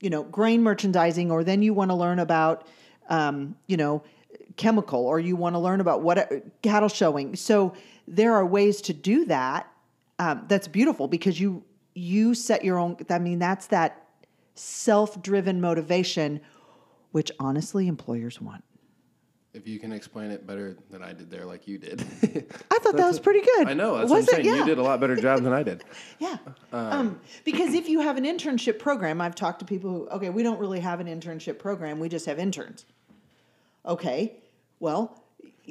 you 0.00 0.10
know 0.10 0.22
grain 0.24 0.62
merchandising 0.62 1.30
or 1.30 1.44
then 1.44 1.62
you 1.62 1.72
want 1.72 1.90
to 1.90 1.94
learn 1.94 2.18
about 2.18 2.66
um, 3.08 3.56
you 3.66 3.76
know 3.76 4.02
chemical 4.56 5.04
or 5.04 5.18
you 5.18 5.36
want 5.36 5.54
to 5.54 5.58
learn 5.58 5.80
about 5.80 6.02
what 6.02 6.30
cattle 6.62 6.88
showing. 6.88 7.34
So 7.34 7.74
there 8.06 8.34
are 8.34 8.44
ways 8.44 8.80
to 8.82 8.92
do 8.92 9.24
that 9.26 9.68
um, 10.18 10.44
that's 10.48 10.68
beautiful 10.68 11.08
because 11.08 11.40
you 11.40 11.64
you 11.94 12.34
set 12.34 12.64
your 12.64 12.76
own 12.76 12.96
i 13.08 13.20
mean 13.20 13.38
that's 13.38 13.68
that 13.68 14.03
self-driven 14.54 15.60
motivation 15.60 16.40
which 17.12 17.30
honestly 17.38 17.86
employers 17.88 18.40
want 18.40 18.64
If 19.52 19.68
you 19.68 19.78
can 19.78 19.92
explain 19.92 20.30
it 20.30 20.46
better 20.46 20.76
than 20.90 21.02
I 21.02 21.12
did 21.12 21.30
there, 21.30 21.44
like 21.44 21.68
you 21.68 21.78
did. 21.78 22.00
i 22.70 22.78
thought 22.78 22.96
that 22.96 23.06
was 23.06 23.20
pretty 23.20 23.40
good 23.40 23.68
I 23.68 23.74
know. 23.74 23.96
That's 23.98 24.10
Was 24.10 24.10
what 24.10 24.16
I'm 24.16 24.22
it? 24.40 24.44
saying. 24.44 24.46
Yeah. 24.46 24.56
You 24.62 24.64
did 24.66 24.78
a 24.78 24.82
lot 24.82 24.98
better 25.00 25.14
job 25.16 25.42
than 25.42 25.52
I 25.52 25.62
did. 25.62 25.84
Yeah. 26.18 26.36
um, 26.72 27.20
because 27.44 27.74
if 27.74 27.88
you 27.88 28.00
have 28.00 28.16
an 28.16 28.24
internship 28.24 28.78
program, 28.78 29.20
I've 29.20 29.34
talked 29.34 29.58
to 29.60 29.64
people 29.64 29.90
who, 29.90 30.08
okay, 30.08 30.30
we 30.30 30.42
don't 30.42 30.58
really 30.58 30.80
have 30.80 30.98
an 31.00 31.06
internship 31.06 31.58
program, 31.58 31.98
we 32.00 32.08
just 32.08 32.26
have 32.26 32.38
interns. 32.38 32.84
Okay, 33.86 34.36
well, 34.80 35.22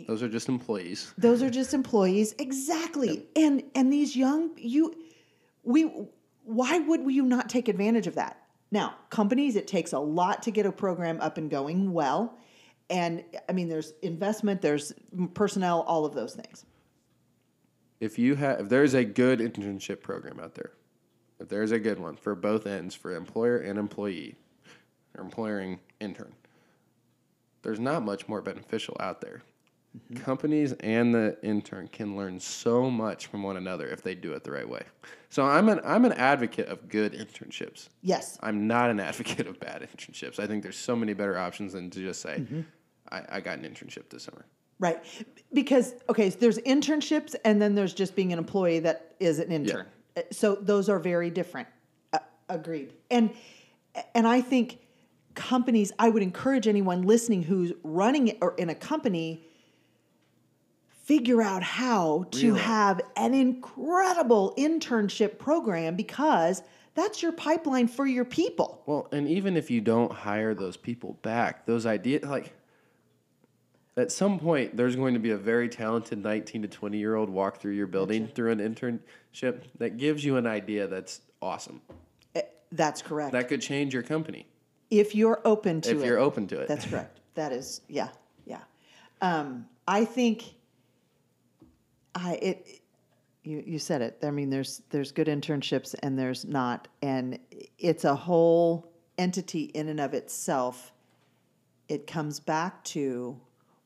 Those 0.08 0.22
are 0.24 0.30
just 0.30 0.48
employees. 0.50 1.14
those 1.18 1.42
are 1.42 1.50
just 1.50 1.74
employees. 1.74 2.34
Exactly. 2.40 3.26
And 3.36 3.64
and 3.76 3.92
these 3.92 4.16
young 4.16 4.52
you 4.58 4.94
we 5.64 5.82
why 6.46 6.80
would 6.80 7.10
you 7.12 7.24
not 7.24 7.50
take 7.50 7.68
advantage 7.68 8.08
of 8.08 8.16
that? 8.16 8.38
Now, 8.74 8.96
companies 9.12 9.56
it 9.56 9.68
takes 9.68 9.94
a 9.94 10.00
lot 10.00 10.42
to 10.44 10.52
get 10.52 10.66
a 10.66 10.72
program 10.72 11.22
up 11.22 11.38
and 11.38 11.48
going 11.48 11.94
well. 11.94 12.40
And 12.90 13.24
I 13.48 13.52
mean 13.52 13.70
there's 13.70 13.94
investment, 14.02 14.64
there's 14.64 14.94
personnel, 15.36 15.82
all 15.82 16.06
of 16.06 16.16
those 16.16 16.34
things. 16.34 16.66
If 18.00 18.18
you 18.18 18.34
have, 18.34 18.62
if 18.62 18.70
there's 18.70 18.96
a 18.96 19.06
good 19.06 19.40
internship 19.40 20.02
program 20.02 20.40
out 20.40 20.56
there, 20.56 20.72
if 21.40 21.50
there's 21.50 21.72
a 21.72 21.78
good 21.78 22.00
one 22.00 22.16
for 22.16 22.34
both 22.34 22.66
ends, 22.66 22.96
for 22.96 23.16
employer 23.16 23.58
and 23.58 23.78
employee, 23.78 24.38
or 25.16 25.24
employering 25.24 25.80
intern, 26.00 26.34
there's 27.62 27.80
not 27.80 28.04
much 28.04 28.28
more 28.28 28.42
beneficial 28.42 28.98
out 29.00 29.22
there. 29.22 29.44
Companies 30.16 30.74
and 30.80 31.14
the 31.14 31.38
intern 31.44 31.88
can 31.88 32.16
learn 32.18 32.40
so 32.40 32.90
much 32.90 33.28
from 33.28 33.44
one 33.44 33.58
another 33.58 33.88
if 33.88 34.02
they 34.02 34.16
do 34.16 34.34
it 34.34 34.44
the 34.44 34.52
right 34.52 34.68
way. 34.68 34.82
So 35.30 35.44
I'm 35.46 35.70
an 35.70 35.82
I'm 35.86 36.06
an 36.06 36.14
advocate 36.14 36.68
of 36.68 36.90
good 36.90 37.14
internships. 37.14 37.90
Yes. 38.02 38.38
I'm 38.42 38.66
not 38.68 38.90
an 38.90 39.00
advocate 39.10 39.46
of 39.48 39.60
bad 39.60 39.82
internships. 39.82 40.40
I 40.40 40.48
think 40.48 40.64
there's 40.64 40.78
so 40.78 40.96
many 40.96 41.14
better 41.14 41.38
options 41.38 41.74
than 41.74 41.90
to 41.92 42.00
just 42.00 42.22
say, 42.22 42.38
Mm-hmm. 42.40 42.62
I, 43.12 43.22
I 43.34 43.40
got 43.42 43.60
an 43.60 43.66
internship 43.66 44.10
this 44.10 44.24
summer. 44.24 44.46
Right. 44.80 45.00
Because, 45.54 45.94
okay, 46.10 46.30
so 46.30 46.38
there's 46.40 46.58
internships 46.60 47.36
and 47.46 47.62
then 47.62 47.76
there's 47.76 47.94
just 47.94 48.16
being 48.16 48.34
an 48.34 48.40
employee 48.40 48.80
that 48.80 49.16
is 49.20 49.40
an 49.40 49.52
intern. 49.52 49.86
Uh, 50.18 50.22
So 50.32 50.56
those 50.56 50.90
are 50.90 51.00
very 51.00 51.30
different. 51.30 51.68
Uh, 52.12 52.20
agreed. 52.50 52.94
And 53.12 53.32
and 54.16 54.28
I 54.28 54.42
think 54.42 54.80
companies, 55.36 55.92
I 56.00 56.10
would 56.10 56.24
encourage 56.24 56.68
anyone 56.68 57.04
listening 57.04 57.44
who's 57.44 57.74
running 57.84 58.30
it 58.30 58.38
or 58.42 58.56
in 58.56 58.70
a 58.70 58.76
company 58.76 59.46
figure 61.04 61.42
out 61.42 61.62
how 61.64 62.26
to 62.32 62.48
Really? 62.48 62.60
have 62.62 63.02
an 63.16 63.34
incredible 63.34 64.54
internship 64.58 65.38
program 65.38 65.96
because 65.96 66.64
that's 66.96 67.22
your 67.22 67.34
pipeline 67.34 67.88
for 67.88 68.06
your 68.06 68.26
people. 68.26 68.82
Well, 68.86 69.08
and 69.12 69.28
even 69.28 69.58
if 69.58 69.70
you 69.70 69.82
don't 69.82 70.12
hire 70.12 70.54
those 70.54 70.78
people 70.78 71.18
back, 71.22 71.66
those 71.66 71.86
ideas 71.86 72.24
like 72.24 72.54
at 73.98 74.12
some 74.12 74.40
point 74.40 74.76
there's 74.78 74.96
going 74.96 75.14
to 75.14 75.20
be 75.20 75.32
a 75.32 75.38
very 75.38 75.68
talented 75.70 76.24
19 76.24 76.64
to 76.64 76.68
20 76.68 76.98
year 76.98 77.16
old 77.16 77.30
walk 77.30 77.60
through 77.60 77.74
your 77.74 77.88
building 77.88 78.28
through 78.28 78.52
an 78.52 78.60
internship 78.60 79.62
that 79.78 79.98
gives 79.98 80.24
you 80.24 80.38
an 80.38 80.48
idea 80.48 80.88
that's 80.88 81.22
awesome. 81.42 81.82
Uh, 82.36 82.42
That's 82.72 83.02
correct. 83.02 83.34
That 83.34 83.50
could 83.50 83.62
change 83.62 83.94
your 83.94 84.04
company 84.04 84.48
if 84.90 85.14
you're 85.16 85.42
open 85.44 85.82
to 85.82 85.90
if 85.90 85.98
it. 85.98 86.00
If 86.00 86.06
you're 86.06 86.20
open 86.20 86.48
to 86.48 86.60
it. 86.62 86.68
That's 86.68 86.86
correct. 86.86 87.20
That 87.36 87.52
is, 87.52 87.82
yeah, 87.90 88.10
yeah. 88.46 88.60
Um, 89.20 89.66
I 89.88 90.06
think 90.06 90.54
I 92.24 92.34
it. 92.36 92.80
You 93.44 93.62
you 93.66 93.78
said 93.80 94.02
it. 94.02 94.18
I 94.24 94.32
mean, 94.32 94.50
there's 94.50 94.82
there's 94.90 95.12
good 95.12 95.28
internships 95.28 95.94
and 96.02 96.18
there's 96.18 96.46
not, 96.46 96.88
and 97.02 97.38
it's 97.78 98.06
a 98.06 98.16
whole 98.16 98.92
entity 99.18 99.64
in 99.66 99.90
and 99.90 100.00
of 100.00 100.14
itself. 100.14 100.94
It 101.90 102.08
comes 102.08 102.40
back 102.40 102.84
to 102.86 103.40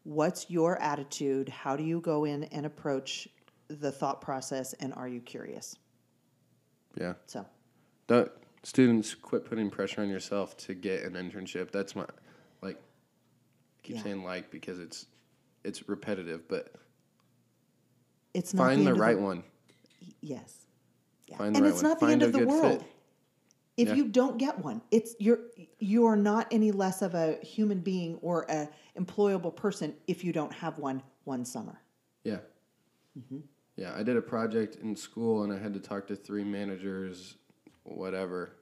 what's 0.04 0.50
your 0.50 0.80
attitude? 0.80 1.50
How 1.50 1.76
do 1.76 1.84
you 1.84 2.00
go 2.00 2.26
in 2.26 2.44
and 2.46 2.66
approach 2.66 3.28
the 3.68 3.92
thought 3.92 4.22
process, 4.22 4.74
and 4.74 4.94
are 4.94 5.08
you 5.08 5.20
curious? 5.22 5.76
yeah. 6.96 7.14
So, 7.26 7.46
Don't 8.08 8.32
students 8.64 9.14
quit 9.16 9.46
putting 9.46 9.70
pressure 9.70 10.02
on 10.02 10.10
yourself 10.10 10.56
to 10.58 10.74
get 10.76 11.04
an 11.04 11.14
internship. 11.14 11.72
That's 11.72 11.96
my 11.96 12.06
like. 12.62 12.78
I 12.78 13.82
keep 13.84 13.96
Yeah. 13.98 14.04
saying 14.04 14.24
like 14.24 14.52
because 14.52 14.80
it's 14.80 15.08
it's 15.64 15.90
repetitive, 15.90 16.48
but 16.48 16.74
It's 18.34 18.54
not 18.54 18.68
find 18.68 18.86
the, 18.86 18.92
of 18.92 19.00
right 19.00 19.20
one. 19.20 19.44
Yes. 20.22 20.66
Yeah. 21.28 21.38
Find 21.38 21.56
the 21.56 21.58
and 21.60 21.66
right 21.66 21.74
it's 21.74 21.82
one. 21.84 21.92
not 21.92 22.00
the 22.00 22.06
Find 22.08 22.24
end 22.24 22.36
of 22.36 22.40
the 22.40 22.48
world. 22.48 22.80
fit. 22.82 22.92
If 23.78 23.90
Yeah. 23.90 23.94
you 23.96 24.08
don't 24.08 24.38
get 24.38 24.58
one, 24.60 24.82
it's 24.92 25.16
you're 25.20 25.40
you 25.80 26.06
are 26.06 26.16
not 26.16 26.48
any 26.52 26.72
less 26.72 27.02
of 27.04 27.14
a 27.14 27.38
human 27.44 27.80
being 27.82 28.16
or 28.22 28.46
a 28.50 28.68
employable 29.00 29.56
person 29.56 29.96
if 30.08 30.24
you 30.24 30.34
don't 30.34 30.52
have 30.54 30.78
one 30.80 31.04
one 31.26 31.46
summer. 31.46 31.80
Yeah. 32.24 32.40
Mm-hmm. 33.18 33.40
Yeah, 33.76 33.94
I 33.96 34.02
did 34.02 34.18
a 34.18 34.22
project 34.22 34.78
in 34.78 34.96
school 34.96 35.44
and 35.44 35.54
I 35.54 35.60
had 35.60 35.74
to 35.76 35.80
talk 35.80 36.08
to 36.08 36.16
three 36.16 36.44
managers, 36.44 37.36
whatever, 37.84 38.54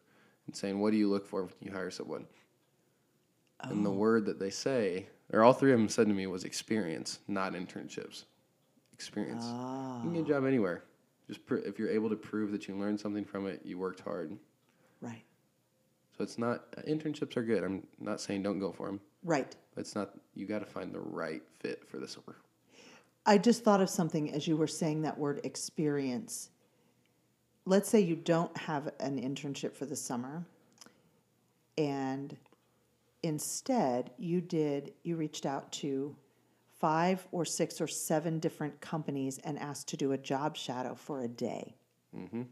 and 0.47 0.55
saying, 0.55 0.79
what 0.79 0.91
do 0.91 0.97
you 0.97 1.09
look 1.09 1.25
for 1.25 1.43
when 1.43 1.53
you 1.61 1.71
hire 1.71 1.89
someone? 1.91 2.25
And 3.61 3.85
the 3.85 3.89
Oh. 3.89 3.93
word 3.93 4.25
that 4.25 4.39
they 4.39 4.49
say, 4.49 5.07
or 5.31 5.41
all 5.41 5.53
three 5.53 5.71
of 5.71 5.79
them 5.79 5.87
said 5.87 6.07
to 6.07 6.13
me 6.13 6.27
was 6.27 6.43
experience, 6.43 7.19
not 7.29 7.53
internships. 7.53 8.25
Experience. 8.95 9.43
Ah. 9.45 9.97
You 9.97 10.03
can 10.03 10.13
get 10.13 10.23
a 10.23 10.27
job 10.33 10.45
anywhere. 10.45 10.85
Just 11.27 11.45
pr- 11.45 11.57
if 11.57 11.77
you're 11.77 11.89
able 11.89 12.09
to 12.09 12.15
prove 12.15 12.51
that 12.53 12.67
you 12.67 12.77
learned 12.77 12.97
something 12.97 13.25
from 13.25 13.45
it, 13.45 13.59
you 13.65 13.77
worked 13.77 13.99
hard. 13.99 14.37
Right. 15.01 15.23
So 16.17 16.23
it's 16.23 16.37
not 16.37 16.71
internships 16.87 17.35
are 17.35 17.43
good. 17.43 17.63
I'm 17.63 17.85
not 17.99 18.21
saying 18.21 18.43
don't 18.43 18.59
go 18.59 18.71
for 18.71 18.87
them. 18.87 19.01
Right. 19.23 19.53
It's 19.75 19.95
not 19.95 20.11
you 20.33 20.45
got 20.45 20.59
to 20.59 20.65
find 20.65 20.93
the 20.93 21.01
right 21.01 21.41
fit 21.59 21.83
for 21.89 21.97
the 21.97 22.07
summer. 22.07 22.37
I 23.25 23.37
just 23.37 23.65
thought 23.65 23.81
of 23.81 23.89
something 23.89 24.31
as 24.31 24.47
you 24.47 24.55
were 24.55 24.67
saying 24.67 25.01
that 25.01 25.17
word 25.17 25.41
experience. 25.43 26.51
Let's 27.65 27.89
say 27.89 27.99
you 27.99 28.15
don't 28.15 28.55
have 28.55 28.93
an 29.01 29.19
internship 29.19 29.73
for 29.73 29.85
the 29.85 29.95
summer 29.95 30.45
and 31.77 32.37
instead 33.23 34.11
you 34.17 34.39
did 34.39 34.93
you 35.03 35.15
reached 35.15 35.45
out 35.45 35.71
to 35.71 36.15
five 36.79 37.27
or 37.31 37.45
six 37.45 37.79
or 37.79 37.87
seven 37.87 38.39
different 38.39 38.79
companies 38.81 39.39
and 39.43 39.57
asked 39.59 39.87
to 39.89 39.97
do 39.97 40.11
a 40.11 40.17
job 40.17 40.57
shadow 40.57 40.95
for 40.95 41.21
a 41.21 41.27
day. 41.27 41.75
Mm-hmm. 42.15 42.43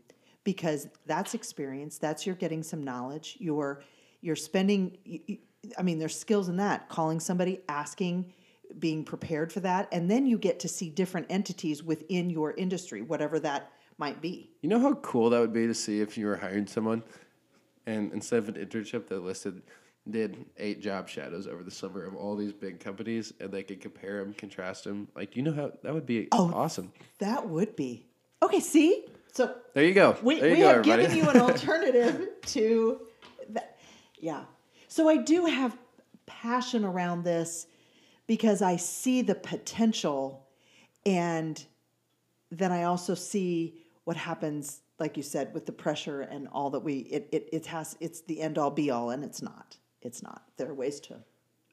Because 0.44 0.88
that's 1.06 1.34
experience 1.34 1.98
that's 1.98 2.26
you're 2.26 2.36
getting 2.36 2.64
some 2.64 2.84
knowledge 2.84 3.38
you're 3.40 3.82
you're 4.20 4.36
spending 4.36 4.98
you- 5.06 5.38
i 5.78 5.82
mean 5.82 6.00
there's 6.00 6.20
skills 6.20 6.50
in 6.50 6.58
that 6.58 6.90
calling 6.90 7.18
somebody 7.18 7.62
asking 7.70 8.34
being 8.78 9.06
prepared 9.06 9.54
for 9.54 9.62
that 9.62 9.88
and 9.94 10.12
then 10.12 10.26
you 10.26 10.38
get 10.38 10.60
to 10.60 10.68
see 10.68 10.90
different 10.90 11.26
entities 11.30 11.82
within 11.82 12.30
your 12.30 12.52
industry 12.56 13.02
whatever 13.02 13.40
that 13.40 13.72
might 13.98 14.22
be. 14.22 14.52
You 14.62 14.70
know 14.70 14.80
how 14.80 14.96
cool 14.96 15.30
that 15.30 15.40
would 15.40 15.54
be 15.54 15.68
to 15.68 15.74
see 15.74 16.02
if 16.02 16.18
you 16.18 16.26
were 16.26 16.36
hiring 16.36 16.68
someone 16.68 17.04
and 17.86 18.12
instead 18.12 18.40
of 18.40 18.50
an 18.50 18.56
internship 18.56 19.08
that 19.08 19.22
listed 19.22 19.62
did 20.10 20.46
eight 20.58 20.82
job 20.82 21.08
shadows 21.08 21.48
over 21.48 21.64
the 21.64 21.72
summer 21.72 22.04
of 22.04 22.16
all 22.16 22.36
these 22.36 22.52
big 22.54 22.80
companies 22.80 23.32
and 23.40 23.52
they 23.52 23.64
could 23.64 23.80
compare 23.80 24.20
them, 24.24 24.34
contrast 24.34 24.84
them. 24.84 25.08
Like, 25.16 25.36
you 25.38 25.44
know 25.44 25.54
how 25.54 25.72
that 25.84 25.94
would 25.94 26.06
be 26.06 26.28
Oh. 26.32 26.52
awesome. 26.54 26.92
that 27.20 27.48
would 27.48 27.76
be 27.76 28.06
okay 28.42 28.60
see 28.60 29.06
so 29.32 29.56
There 29.74 29.86
you 29.86 29.94
go. 29.94 30.18
we, 30.22 30.36
you 30.36 30.42
we 30.42 30.58
go, 30.58 30.68
have 30.68 30.78
everybody. 30.80 31.04
given 31.04 31.18
you 31.18 31.30
an 31.30 31.38
alternative 31.40 32.28
to 32.48 33.00
that 33.50 33.78
yeah 34.20 34.44
so 34.90 35.08
i 35.08 35.16
do 35.18 35.46
have 35.46 35.78
passion 36.26 36.84
around 36.84 37.24
this 37.24 37.68
because 38.28 38.62
i 38.62 38.76
see 38.76 39.22
the 39.22 39.36
potential 39.36 40.46
and 41.06 41.66
then 42.52 42.72
i 42.74 42.84
also 42.84 43.16
see 43.16 43.76
what 44.04 44.18
happens 44.18 44.82
like 45.00 45.16
you 45.18 45.24
said 45.24 45.54
with 45.54 45.66
the 45.66 45.72
pressure 45.72 46.22
and 46.22 46.48
all 46.50 46.70
that 46.70 46.80
we 46.82 46.98
it, 47.00 47.28
it, 47.32 47.50
it 47.54 47.66
has 47.66 47.96
it's 48.02 48.22
the 48.22 48.40
end 48.42 48.58
all 48.58 48.72
be 48.72 48.92
all 48.92 49.10
and 49.12 49.24
it's 49.24 49.42
not 49.42 49.78
it's 50.04 50.22
not 50.24 50.44
there 50.58 50.70
are 50.70 50.74
ways 50.74 51.00
to 51.00 51.16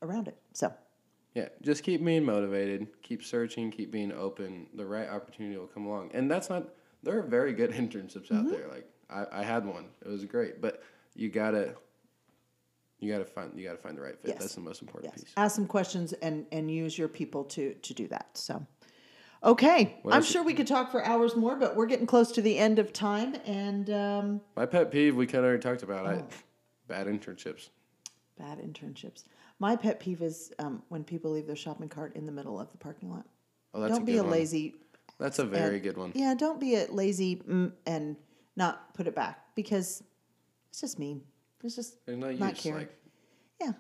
around 0.03 0.29
it 0.29 0.37
so 0.53 0.73
Yeah, 1.35 1.49
just 1.63 1.85
keep 1.85 2.05
being 2.05 2.25
motivated, 2.25 2.89
keep 3.03 3.23
searching, 3.23 3.71
keep 3.71 3.91
being 3.93 4.11
open. 4.13 4.67
The 4.75 4.85
right 4.85 5.09
opportunity 5.09 5.57
will 5.57 5.69
come 5.69 5.87
along. 5.87 6.11
And 6.13 6.29
that's 6.29 6.49
not, 6.51 6.65
there 7.05 7.17
are 7.19 7.23
very 7.23 7.53
good 7.53 7.71
internships 7.83 8.33
out 8.33 8.47
Mm-hmm. 8.47 8.51
there. 8.51 8.67
Like, 8.69 8.87
I, 9.09 9.41
I 9.41 9.43
had 9.45 9.65
one, 9.65 9.85
it 10.05 10.09
was 10.09 10.25
great. 10.25 10.61
But 10.61 10.83
you 11.15 11.29
gotta, 11.29 11.75
you 12.99 13.13
gotta 13.13 13.25
find, 13.25 13.53
you 13.57 13.65
gotta 13.65 13.79
find 13.79 13.97
the 13.97 14.03
right 14.03 14.19
fit. 14.21 14.31
Yes. 14.31 14.39
That's 14.41 14.55
the 14.57 14.61
most 14.61 14.83
important 14.83 15.13
yes 15.15 15.23
piece. 15.25 15.33
ask 15.37 15.55
some 15.55 15.67
questions 15.67 16.13
and 16.15 16.47
and 16.51 16.69
use 16.71 16.99
your 16.99 17.09
people 17.09 17.45
to 17.45 17.75
to 17.75 17.95
do 17.95 18.09
that 18.09 18.27
so 18.35 18.67
okay 19.45 19.99
What 20.03 20.15
i'm 20.15 20.23
sure 20.23 20.43
we 20.45 20.53
could 20.55 20.67
talk 20.67 20.91
for 20.91 21.03
hours 21.05 21.35
more 21.35 21.57
but 21.57 21.75
we're 21.77 21.87
getting 21.87 22.07
close 22.07 22.31
to 22.33 22.43
the 22.43 22.59
end 22.59 22.79
of 22.79 22.93
time 22.93 23.37
and 23.47 23.89
um, 23.91 24.41
My 24.57 24.67
pet 24.67 24.91
peeve, 24.91 25.15
we 25.17 25.27
kind 25.27 25.39
of 25.45 25.45
already 25.49 25.63
talked 25.63 25.83
about. 25.83 26.07
Oh. 26.07 26.11
I, 26.11 26.25
bad 26.89 27.07
internships. 27.07 27.69
Bad 28.41 28.59
internships 28.59 29.25
my 29.59 29.77
pet 29.77 30.01
peeve 30.01 30.23
is 30.23 30.53
um, 30.59 30.83
when 30.89 31.05
people 31.05 31.31
leave 31.33 31.47
their 31.47 31.57
shopping 31.57 31.89
cart 31.89 32.17
in 32.17 32.25
the 32.27 32.33
middle 32.33 32.59
of 32.59 32.71
the 32.73 32.79
parking 32.79 33.11
lot 33.11 33.27
Oh, 33.75 33.81
that's 33.81 33.93
don't 33.93 34.03
a 34.03 34.05
be 34.07 34.17
a 34.17 34.23
one. 34.23 34.33
lazy 34.33 34.75
That's 35.19 35.39
a 35.39 35.45
very 35.45 35.75
and- 35.75 35.83
good 35.85 35.97
one. 35.97 36.13
yeah 36.15 36.35
don't 36.35 36.59
be 36.59 36.75
a 36.77 36.87
lazy 36.91 37.37
mm, 37.37 37.71
and 37.87 38.17
not 38.57 38.95
put 38.95 39.07
it 39.07 39.15
back 39.15 39.39
because 39.55 40.03
it's 40.71 40.81
just 40.81 40.99
mean 40.99 41.21
it's 41.63 41.77
just 41.77 42.05
There's 42.07 42.19
no 42.19 42.31
not 42.33 42.55
caring. 42.57 42.79
like, 42.79 42.97
yeah 43.61 43.73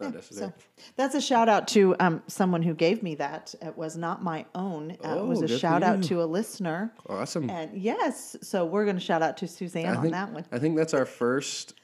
not 0.00 0.14
necessary. 0.14 0.52
So 0.56 0.64
that's 0.96 1.14
a 1.16 1.20
shout 1.20 1.48
out 1.48 1.66
to 1.68 1.94
um, 1.98 2.22
someone 2.28 2.62
who 2.62 2.72
gave 2.72 3.02
me 3.02 3.16
that. 3.16 3.52
It 3.60 3.76
was 3.76 3.96
not 3.96 4.22
my 4.22 4.46
own. 4.54 4.96
Uh, 5.04 5.16
it 5.18 5.26
was 5.26 5.40
Oh, 5.42 5.46
a 5.46 5.48
shout 5.48 5.82
out 5.82 6.04
to 6.04 6.22
a 6.22 6.24
listener. 6.24 6.92
Awesome. 7.08 7.50
And 7.50 7.76
yes, 7.76 8.36
so 8.40 8.64
we're 8.64 8.84
going 8.84 8.94
to 8.94 9.02
shout 9.02 9.22
out 9.22 9.36
to 9.38 9.48
Suzanne 9.48 9.86
I 9.86 9.96
on 9.96 10.02
think, 10.02 10.12
that 10.12 10.32
one. 10.32 10.44
I 10.52 10.60
think 10.60 10.76
that's 10.76 10.94
our 10.94 11.04
first 11.04 11.74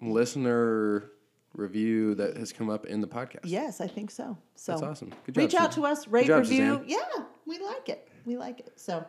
listener 0.00 1.10
review 1.54 2.14
that 2.14 2.36
has 2.36 2.52
come 2.52 2.70
up 2.70 2.86
in 2.86 3.00
the 3.00 3.06
podcast. 3.06 3.40
Yes, 3.44 3.80
I 3.80 3.86
think 3.86 4.10
so. 4.10 4.36
So 4.54 4.72
That's 4.72 4.82
awesome. 4.82 5.12
Good 5.26 5.34
job, 5.34 5.42
reach 5.42 5.54
out 5.54 5.74
Suzanne. 5.74 5.84
to 5.84 5.90
us, 6.00 6.08
rate, 6.08 6.26
job, 6.26 6.40
review. 6.40 6.58
Suzanne. 6.58 6.84
Yeah, 6.86 7.24
we 7.46 7.58
like 7.58 7.88
it. 7.88 8.08
We 8.24 8.36
like 8.36 8.60
it. 8.60 8.72
So, 8.76 9.04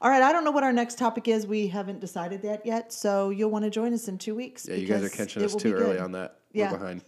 all 0.00 0.10
right. 0.10 0.22
I 0.22 0.32
don't 0.32 0.44
know 0.44 0.50
what 0.50 0.64
our 0.64 0.72
next 0.72 0.98
topic 0.98 1.28
is. 1.28 1.46
We 1.46 1.66
haven't 1.68 2.00
decided 2.00 2.42
that 2.42 2.64
yet. 2.64 2.92
So 2.92 3.30
you'll 3.30 3.50
want 3.50 3.64
to 3.64 3.70
join 3.70 3.92
us 3.92 4.08
in 4.08 4.18
two 4.18 4.34
weeks. 4.34 4.66
Yeah, 4.68 4.76
you 4.76 4.86
guys 4.86 5.02
are 5.02 5.08
catching 5.08 5.42
us 5.42 5.54
too 5.54 5.74
early 5.74 5.96
good. 5.96 6.00
on 6.00 6.12
that. 6.12 6.38
Yeah. 6.52 6.72
We're 6.72 6.78
behind. 6.78 7.04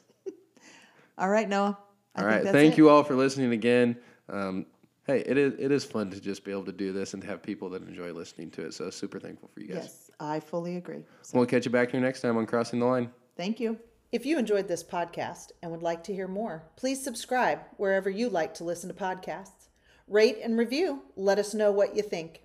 All 1.19 1.29
right, 1.29 1.49
Noah. 1.49 1.79
I 2.15 2.21
All 2.21 2.27
right. 2.27 2.45
Thank 2.45 2.75
it. 2.75 2.79
you 2.79 2.89
all 2.89 3.05
for 3.05 3.15
listening 3.15 3.53
again. 3.53 3.97
Um, 4.31 4.67
hey, 5.07 5.21
it 5.27 5.37
is 5.39 5.55
it 5.59 5.73
is 5.73 5.85
fun 5.85 6.11
to 6.11 6.21
just 6.21 6.45
be 6.45 6.51
able 6.51 6.65
to 6.65 6.73
do 6.73 6.93
this 6.93 7.15
and 7.15 7.23
to 7.23 7.29
have 7.29 7.43
people 7.43 7.71
that 7.71 7.83
enjoy 7.83 8.13
listening 8.13 8.51
to 8.53 8.63
it. 8.67 8.75
So 8.75 8.91
super 8.91 9.19
thankful 9.21 9.49
for 9.53 9.61
you 9.61 9.69
guys. 9.69 9.77
Yes, 9.85 10.11
I 10.21 10.41
fully 10.41 10.77
agree. 10.77 11.05
So 11.23 11.39
We'll 11.39 11.47
catch 11.47 11.65
you 11.65 11.71
back 11.71 11.91
here 11.93 12.01
next 12.01 12.21
time 12.21 12.37
on 12.37 12.47
Crossing 12.47 12.81
the 12.81 12.87
Line. 12.87 13.11
thank 13.37 13.61
you. 13.61 13.79
If 14.13 14.25
you 14.25 14.39
enjoyed 14.39 14.69
this 14.69 14.85
podcast 14.85 15.51
and 15.63 15.73
would 15.73 15.83
like 15.83 16.05
to 16.05 16.15
hear 16.15 16.29
more, 16.29 16.63
please 16.77 17.03
subscribe 17.03 17.59
wherever 17.77 18.09
you 18.09 18.29
like 18.29 18.55
to 18.55 18.65
listen 18.65 18.89
to 18.89 18.95
podcasts. 18.95 19.69
Rate 20.09 20.39
and 20.43 20.57
review. 20.57 21.03
Let 21.17 21.39
us 21.41 21.53
know 21.55 21.73
what 21.73 21.97
you 21.97 22.03
think. 22.03 22.43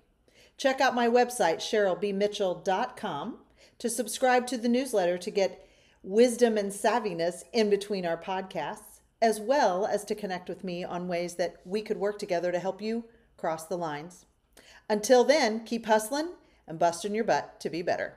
Check 0.58 0.80
out 0.80 0.94
my 0.94 1.06
website, 1.08 1.58
CherylBMitchell.com, 1.58 3.38
to 3.78 3.88
subscribe 3.90 4.46
to 4.48 4.58
the 4.58 4.68
newsletter 4.68 5.16
to 5.18 5.30
get 5.30 5.68
wisdom 6.02 6.58
and 6.58 6.72
savviness 6.72 7.42
in 7.52 7.70
between 7.70 8.04
our 8.04 8.16
podcasts, 8.16 8.91
as 9.22 9.40
well 9.40 9.86
as 9.86 10.04
to 10.04 10.16
connect 10.16 10.48
with 10.48 10.64
me 10.64 10.82
on 10.82 11.06
ways 11.06 11.36
that 11.36 11.56
we 11.64 11.80
could 11.80 11.96
work 11.96 12.18
together 12.18 12.50
to 12.50 12.58
help 12.58 12.82
you 12.82 13.04
cross 13.36 13.66
the 13.66 13.78
lines. 13.78 14.26
Until 14.90 15.22
then, 15.22 15.64
keep 15.64 15.86
hustling 15.86 16.30
and 16.66 16.78
busting 16.78 17.14
your 17.14 17.24
butt 17.24 17.60
to 17.60 17.70
be 17.70 17.82
better. 17.82 18.14